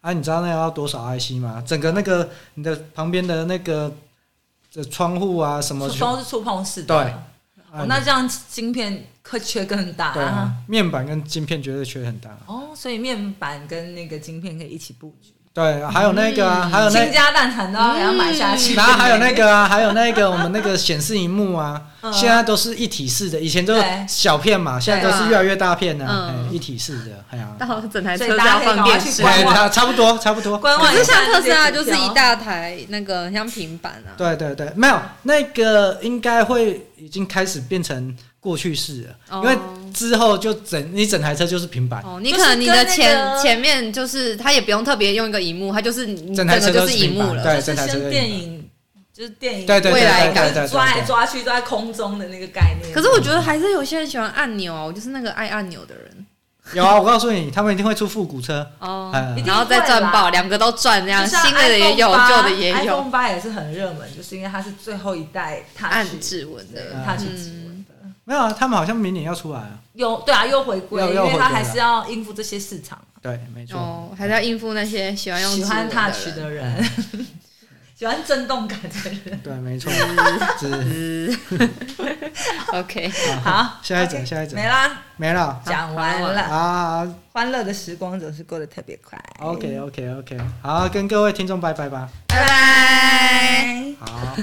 [0.00, 1.62] 啊，你知道那要多少 IC 吗？
[1.66, 3.92] 整个那个你的旁边的那个
[4.72, 7.04] 的窗户啊，什么都是触碰式的。
[7.04, 7.14] 对，
[7.72, 10.14] 哦，那这样晶片会缺更大。
[10.14, 12.38] 对啊，面板跟晶片绝对缺很大。
[12.46, 15.32] 哦，所以面板跟那个晶片可以一起布局。
[15.52, 18.74] 对，还有那个啊，还有那倾家荡产都要给他买下去。
[18.74, 21.82] 然后还有那个啊，还有那个我们那个显示荧幕啊，
[22.12, 26.06] 现在都是一体式的，以前都是小片嘛，现在都是越来越大片的，
[26.52, 29.22] 一体式的，哎呀，到整台车都要放电视，
[29.72, 30.56] 差不多差不多。
[30.56, 34.14] 可是像特斯拉就是一大台那个像平板啊。
[34.16, 38.16] 对对对，没有那个应该会已经开始变成。
[38.40, 39.56] 过去式了，因为
[39.92, 42.02] 之后就整你整台车就是平板。
[42.02, 47.42] 哦，你可能你的前前面就是它也不用特别用一个荧幕，它就是整台车就是荧幕了。
[47.42, 48.66] 对，整台车电影
[49.12, 52.94] 就是电影，对对未来感抓来抓去都在空中的那个概念。
[52.94, 56.26] 可是我觉得还是有些人喜欢按钮啊，我就是那个爱按钮的人。
[56.72, 59.10] 有啊，我告诉你，他们一定会出复古车哦，
[59.44, 62.76] 然后再赚爆，两个都赚这样，新的也有，旧的也有。
[62.76, 67.59] iPhone 八也是很热门，就是因为它是最后一代按指纹的，它是指纹。
[68.30, 69.76] 没有啊，他们好像明年要出来啊。
[69.94, 72.96] 又对啊，又回归，因为他还是要应付这些市场。
[73.20, 73.76] 对，没错。
[73.76, 76.80] 哦，还是要应付那些喜欢用喜欢 touch 的人，
[77.98, 79.40] 喜欢震动感的人。
[79.42, 79.90] 对，没错。
[82.78, 83.10] OK，
[83.42, 87.14] 好，下一整，下一整，没啦，没了，讲完了啊。
[87.32, 89.18] 欢乐的时光总是过得特别快。
[89.40, 93.92] OK，OK，OK，好，跟各位听众拜拜吧，拜拜。
[93.98, 94.36] 好。